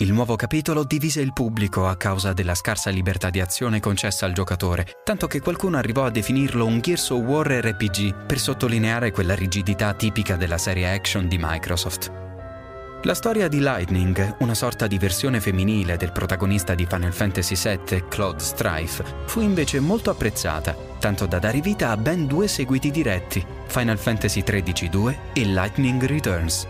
Il 0.01 0.13
nuovo 0.13 0.37
capitolo 0.37 0.85
divise 0.85 1.23
il 1.23 1.33
pubblico 1.33 1.89
a 1.89 1.97
causa 1.97 2.35
della 2.35 2.55
scarsa 2.55 2.91
libertà 2.91 3.31
di 3.31 3.41
azione 3.41 3.81
concessa 3.81 4.27
al 4.27 4.35
giocatore, 4.35 5.01
tanto 5.03 5.29
che 5.29 5.41
qualcuno 5.41 5.79
arrivò 5.79 6.05
a 6.05 6.11
definirlo 6.11 6.67
un 6.67 6.79
Gears 6.79 7.09
of 7.09 7.23
War 7.23 7.47
RPG 7.47 8.27
per 8.27 8.39
sottolineare 8.39 9.13
quella 9.13 9.35
rigidità 9.35 9.95
tipica 9.95 10.37
della 10.37 10.59
serie 10.59 10.93
action 10.93 11.27
di 11.27 11.39
Microsoft. 11.41 12.24
La 13.07 13.13
storia 13.13 13.49
di 13.49 13.59
Lightning, 13.59 14.37
una 14.39 14.55
sorta 14.55 14.87
di 14.87 14.97
versione 14.97 15.39
femminile 15.39 15.99
del 15.99 16.11
protagonista 16.11 16.75
di 16.75 16.87
Final 16.89 17.13
Fantasy 17.13 17.55
VII, 17.55 18.05
Claude 18.09 18.43
Strife, 18.43 19.05
fu 19.27 19.43
invece 19.43 19.79
molto 19.79 20.09
apprezzata, 20.09 20.75
tanto 20.99 21.27
da 21.27 21.39
dare 21.39 21.61
vita 21.61 21.91
a 21.91 21.99
ben 21.99 22.27
due 22.27 22.49
seguiti 22.49 22.91
diretti, 22.91 23.45
Final 23.67 23.99
Fantasy 23.99 24.43
XIII 24.43 24.89
2 24.89 25.19
e 25.35 25.45
Lightning 25.45 26.03
Returns. 26.03 26.67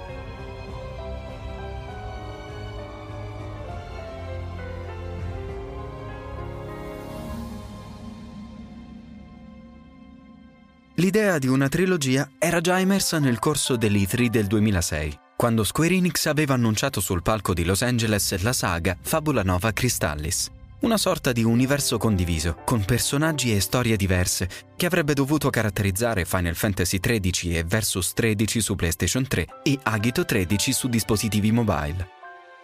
L'idea 10.94 11.38
di 11.38 11.47
una 11.47 11.68
trilogia 11.68 12.29
era 12.40 12.61
già 12.61 12.81
emersa 12.81 13.20
nel 13.20 13.38
corso 13.38 13.77
dell'E3 13.77 14.27
del 14.27 14.47
2006, 14.49 15.18
quando 15.37 15.64
Square 15.64 15.94
Enix 15.94 16.27
aveva 16.27 16.55
annunciato 16.55 17.01
sul 17.01 17.23
palco 17.23 17.55
di 17.55 17.64
Los 17.64 17.83
Angeles 17.83 18.40
la 18.42 18.53
saga 18.53 18.97
Fabula 19.01 19.42
Nova 19.42 19.73
Crystallis. 19.73 20.51
Una 20.81 20.99
sorta 20.99 21.33
di 21.33 21.42
universo 21.42 21.97
condiviso, 21.97 22.59
con 22.64 22.85
personaggi 22.85 23.55
e 23.55 23.61
storie 23.61 23.97
diverse, 23.97 24.49
che 24.77 24.85
avrebbe 24.85 25.14
dovuto 25.14 25.49
caratterizzare 25.49 26.27
Final 26.27 26.55
Fantasy 26.55 27.01
XIII 27.01 27.57
e 27.57 27.64
Versus 27.64 28.12
13 28.12 28.61
su 28.61 28.75
PlayStation 28.75 29.27
3 29.27 29.47
e 29.62 29.79
Agito 29.83 30.27
13 30.27 30.73
su 30.73 30.88
dispositivi 30.88 31.53
mobile. 31.53 32.09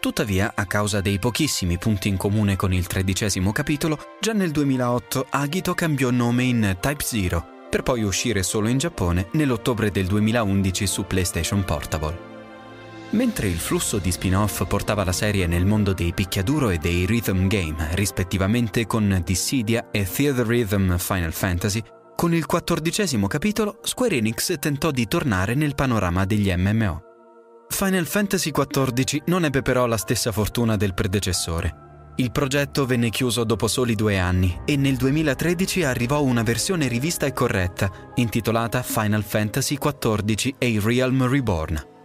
Tuttavia, 0.01 0.53
a 0.55 0.67
causa 0.67 1.01
dei 1.01 1.19
pochissimi 1.19 1.79
punti 1.79 2.09
in 2.09 2.19
comune 2.19 2.57
con 2.57 2.75
il 2.75 2.87
tredicesimo 2.87 3.53
capitolo, 3.53 3.99
già 4.21 4.33
nel 4.33 4.51
2008 4.51 5.27
Agito 5.31 5.73
cambiò 5.75 6.11
nome 6.11 6.45
in 6.45 6.77
Type 6.79 7.03
Zero, 7.03 7.47
per 7.71 7.83
poi 7.83 8.03
uscire 8.03 8.43
solo 8.43 8.69
in 8.69 8.77
Giappone 8.77 9.29
nell'ottobre 9.33 9.91
del 9.91 10.07
2011 10.07 10.87
su 10.87 11.07
PlayStation 11.07 11.65
Portable. 11.65 12.30
Mentre 13.12 13.49
il 13.49 13.59
flusso 13.59 13.99
di 13.99 14.12
spin-off 14.12 14.64
portava 14.68 15.03
la 15.03 15.12
serie 15.12 15.49
nel 15.49 15.66
mondo 15.66 15.92
dei 15.92 16.14
picchiaduro 16.14 16.70
e 16.70 16.79
dei 16.79 17.07
rhythm 17.07 17.49
game, 17.49 17.88
rispettivamente 17.92 18.87
con 18.87 19.20
Dissidia 19.25 19.90
e 19.90 20.09
Theater 20.09 20.46
Rhythm 20.46 20.96
Final 20.96 21.33
Fantasy, 21.33 21.83
con 22.14 22.33
il 22.35 22.46
quattordicesimo 22.46 23.27
capitolo 23.27 23.81
Square 23.83 24.16
Enix 24.16 24.59
tentò 24.61 24.92
di 24.92 25.09
tornare 25.09 25.55
nel 25.55 25.75
panorama 25.75 26.25
degli 26.25 26.55
MMO. 26.55 27.03
Final 27.68 28.07
Fantasy 28.07 28.53
XIV 28.53 29.23
non 29.27 29.44
ebbe 29.44 29.62
però 29.62 29.87
la 29.87 29.96
stessa 29.96 30.31
fortuna 30.31 30.77
del 30.77 30.94
predecessore. 30.94 32.12
Il 32.16 32.31
progetto 32.31 32.87
venne 32.87 33.11
chiuso 33.11 33.42
dopo 33.42 33.66
soli 33.66 33.94
due 33.96 34.18
anni 34.18 34.61
e 34.64 34.77
nel 34.77 34.96
2013 34.96 35.83
arrivò 35.83 36.23
una 36.23 36.42
versione 36.42 36.87
rivista 36.87 37.27
e 37.27 37.33
corretta, 37.33 37.90
intitolata 38.16 38.83
Final 38.83 39.25
Fantasy 39.25 39.79
XIV 39.79 40.55
A 40.59 40.87
Realm 40.87 41.29
Reborn. 41.29 41.99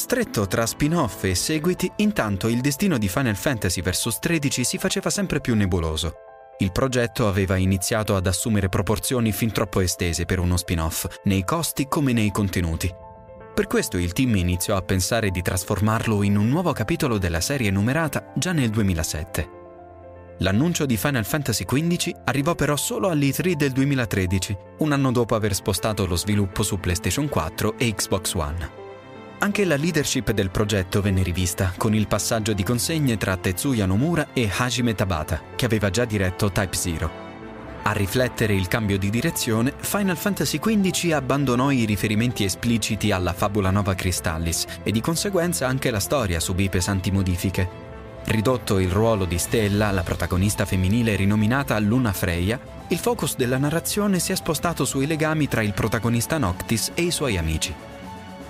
Stretto 0.00 0.46
tra 0.46 0.64
spin-off 0.64 1.24
e 1.24 1.34
seguiti, 1.34 1.92
intanto 1.96 2.48
il 2.48 2.62
destino 2.62 2.96
di 2.96 3.06
Final 3.06 3.36
Fantasy 3.36 3.82
vs 3.82 4.18
13 4.18 4.64
si 4.64 4.78
faceva 4.78 5.10
sempre 5.10 5.42
più 5.42 5.54
nebuloso. 5.54 6.14
Il 6.60 6.72
progetto 6.72 7.28
aveva 7.28 7.56
iniziato 7.56 8.16
ad 8.16 8.26
assumere 8.26 8.70
proporzioni 8.70 9.30
fin 9.30 9.52
troppo 9.52 9.80
estese 9.80 10.24
per 10.24 10.38
uno 10.38 10.56
spin-off, 10.56 11.06
nei 11.24 11.44
costi 11.44 11.86
come 11.86 12.14
nei 12.14 12.30
contenuti. 12.30 12.90
Per 13.54 13.66
questo 13.66 13.98
il 13.98 14.14
team 14.14 14.36
iniziò 14.36 14.74
a 14.74 14.82
pensare 14.82 15.28
di 15.28 15.42
trasformarlo 15.42 16.22
in 16.22 16.38
un 16.38 16.48
nuovo 16.48 16.72
capitolo 16.72 17.18
della 17.18 17.42
serie 17.42 17.70
numerata 17.70 18.32
già 18.34 18.52
nel 18.52 18.70
2007. 18.70 19.50
L'annuncio 20.38 20.86
di 20.86 20.96
Final 20.96 21.26
Fantasy 21.26 21.66
XV 21.66 22.22
arrivò 22.24 22.54
però 22.54 22.74
solo 22.74 23.10
all'E3 23.10 23.52
del 23.52 23.72
2013, 23.72 24.56
un 24.78 24.92
anno 24.92 25.12
dopo 25.12 25.34
aver 25.34 25.54
spostato 25.54 26.06
lo 26.06 26.16
sviluppo 26.16 26.62
su 26.62 26.80
PlayStation 26.80 27.28
4 27.28 27.76
e 27.76 27.94
Xbox 27.94 28.32
One. 28.32 28.79
Anche 29.42 29.64
la 29.64 29.76
leadership 29.76 30.32
del 30.32 30.50
progetto 30.50 31.00
venne 31.00 31.22
rivista, 31.22 31.72
con 31.78 31.94
il 31.94 32.06
passaggio 32.06 32.52
di 32.52 32.62
consegne 32.62 33.16
tra 33.16 33.38
Tetsuya 33.38 33.86
Nomura 33.86 34.28
e 34.34 34.50
Hajime 34.54 34.94
Tabata, 34.94 35.40
che 35.56 35.64
aveva 35.64 35.88
già 35.88 36.04
diretto 36.04 36.52
Type 36.52 36.76
Zero. 36.76 37.10
A 37.84 37.92
riflettere 37.92 38.52
il 38.52 38.68
cambio 38.68 38.98
di 38.98 39.08
direzione, 39.08 39.72
Final 39.78 40.18
Fantasy 40.18 40.58
XV 40.58 41.12
abbandonò 41.12 41.70
i 41.70 41.86
riferimenti 41.86 42.44
espliciti 42.44 43.12
alla 43.12 43.32
fabula 43.32 43.70
Nova 43.70 43.94
Crystallis 43.94 44.66
e 44.82 44.92
di 44.92 45.00
conseguenza 45.00 45.66
anche 45.66 45.90
la 45.90 46.00
storia 46.00 46.38
subì 46.38 46.68
pesanti 46.68 47.10
modifiche. 47.10 47.88
Ridotto 48.26 48.78
il 48.78 48.90
ruolo 48.90 49.24
di 49.24 49.38
Stella, 49.38 49.90
la 49.90 50.02
protagonista 50.02 50.66
femminile 50.66 51.16
rinominata 51.16 51.78
Luna 51.78 52.12
Freya, 52.12 52.60
il 52.88 52.98
focus 52.98 53.36
della 53.36 53.56
narrazione 53.56 54.18
si 54.18 54.32
è 54.32 54.34
spostato 54.34 54.84
sui 54.84 55.06
legami 55.06 55.48
tra 55.48 55.62
il 55.62 55.72
protagonista 55.72 56.36
Noctis 56.36 56.92
e 56.92 57.00
i 57.00 57.10
suoi 57.10 57.38
amici. 57.38 57.89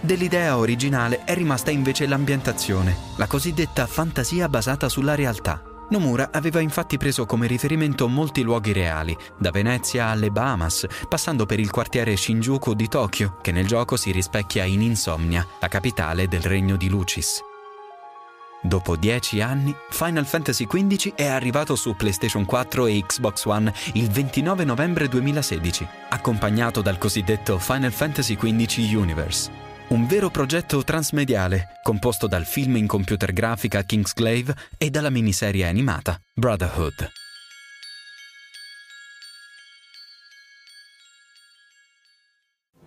Dell'idea 0.03 0.57
originale 0.57 1.25
è 1.25 1.35
rimasta 1.35 1.71
invece 1.71 2.07
l'ambientazione, 2.07 2.97
la 3.17 3.27
cosiddetta 3.27 3.87
fantasia 3.87 4.49
basata 4.49 4.89
sulla 4.89 5.15
realtà. 5.15 5.63
Nomura 5.91 6.31
aveva 6.33 6.61
infatti 6.61 6.97
preso 6.97 7.27
come 7.27 7.47
riferimento 7.47 8.09
molti 8.09 8.41
luoghi 8.41 8.73
reali, 8.73 9.15
da 9.37 9.51
Venezia 9.51 10.07
alle 10.07 10.31
Bahamas, 10.31 10.87
passando 11.07 11.45
per 11.45 11.61
il 11.61 11.71
quartiere 11.71 12.17
Shinjuku 12.17 12.73
di 12.73 12.89
Tokyo, 12.89 13.37
che 13.43 13.53
nel 13.53 13.67
gioco 13.67 13.97
si 13.97 14.11
rispecchia 14.11 14.65
in 14.65 14.81
Insomnia, 14.81 15.47
la 15.61 15.69
capitale 15.69 16.29
del 16.29 16.43
regno 16.43 16.77
di 16.77 16.89
Lucis. 16.89 17.43
Dopo 18.63 18.97
dieci 18.97 19.43
anni, 19.43 19.75
Final 19.91 20.25
Fantasy 20.25 20.67
XV 20.67 21.15
è 21.15 21.27
arrivato 21.27 21.77
su 21.77 21.95
PlayStation 21.95 22.47
4 22.47 22.87
e 22.87 23.05
Xbox 23.05 23.45
One 23.45 23.73
il 23.95 24.09
29 24.09 24.65
novembre 24.65 25.09
2016, 25.09 25.87
accompagnato 26.09 26.81
dal 26.81 26.97
cosiddetto 26.97 27.59
Final 27.59 27.93
Fantasy 27.93 28.37
XV 28.37 28.97
Universe 28.97 29.69
un 29.91 30.07
vero 30.07 30.31
progetto 30.31 30.85
transmediale 30.85 31.81
composto 31.83 32.29
dal 32.29 32.45
film 32.45 32.77
in 32.77 32.87
computer 32.87 33.33
grafica 33.33 33.83
Kingsglaive 33.83 34.55
e 34.79 34.89
dalla 34.89 35.11
miniserie 35.11 35.67
animata 35.67 36.21
Brotherhood. 36.33 37.11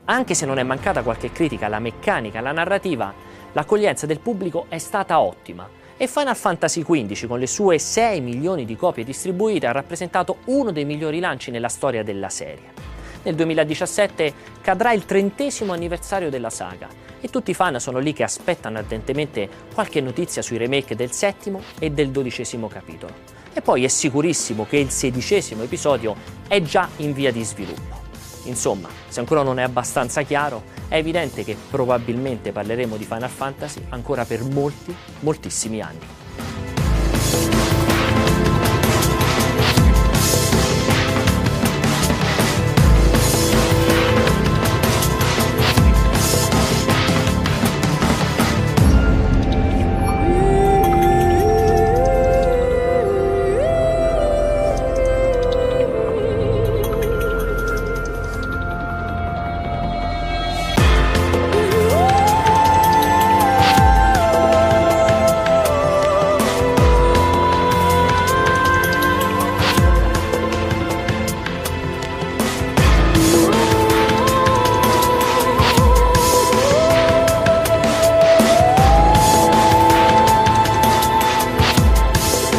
Anche 0.05 0.33
se 0.33 0.45
non 0.45 0.57
è 0.57 0.63
mancata 0.63 1.03
qualche 1.03 1.31
critica 1.31 1.65
alla 1.65 1.79
meccanica, 1.79 2.39
alla 2.39 2.51
narrativa, 2.53 3.13
l'accoglienza 3.51 4.05
del 4.05 4.19
pubblico 4.19 4.67
è 4.69 4.77
stata 4.77 5.19
ottima 5.19 5.67
e 5.97 6.07
Final 6.07 6.35
Fantasy 6.37 6.83
XV, 6.83 7.27
con 7.27 7.39
le 7.39 7.47
sue 7.47 7.79
6 7.79 8.21
milioni 8.21 8.63
di 8.63 8.77
copie 8.77 9.03
distribuite, 9.03 9.67
ha 9.67 9.71
rappresentato 9.71 10.37
uno 10.45 10.71
dei 10.71 10.85
migliori 10.85 11.19
lanci 11.19 11.51
nella 11.51 11.69
storia 11.69 12.03
della 12.03 12.29
serie. 12.29 12.92
Nel 13.23 13.35
2017 13.35 14.33
cadrà 14.61 14.91
il 14.91 15.05
trentesimo 15.05 15.71
anniversario 15.73 16.29
della 16.29 16.49
saga 16.49 16.89
e 17.21 17.29
tutti 17.29 17.51
i 17.51 17.53
fan 17.53 17.79
sono 17.79 17.99
lì 17.99 18.11
che 18.11 18.23
aspettano 18.23 18.77
ardentemente 18.77 19.49
qualche 19.73 20.01
notizia 20.01 20.41
sui 20.41 20.57
remake 20.57 20.95
del 20.95 21.11
settimo 21.11 21.61
e 21.79 21.89
del 21.89 22.09
dodicesimo 22.09 22.67
capitolo. 22.67 23.13
E 23.53 23.61
poi 23.61 23.85
è 23.85 23.87
sicurissimo 23.87 24.65
che 24.65 24.77
il 24.77 24.89
sedicesimo 24.89 25.63
episodio 25.63 26.15
è 26.49 26.61
già 26.61 26.89
in 26.97 27.13
via 27.13 27.31
di 27.31 27.43
sviluppo. 27.43 28.01
Insomma, 28.45 28.89
se 29.07 29.21
ancora 29.21 29.41
non 29.41 29.57
è 29.57 29.63
abbastanza 29.63 30.23
chiaro, 30.23 30.63
è 30.89 30.97
evidente 30.97 31.45
che 31.45 31.55
probabilmente 31.69 32.51
parleremo 32.51 32.97
di 32.97 33.05
Final 33.05 33.29
Fantasy 33.29 33.85
ancora 33.89 34.25
per 34.25 34.43
molti, 34.43 34.93
moltissimi 35.21 35.79
anni. 35.79 36.72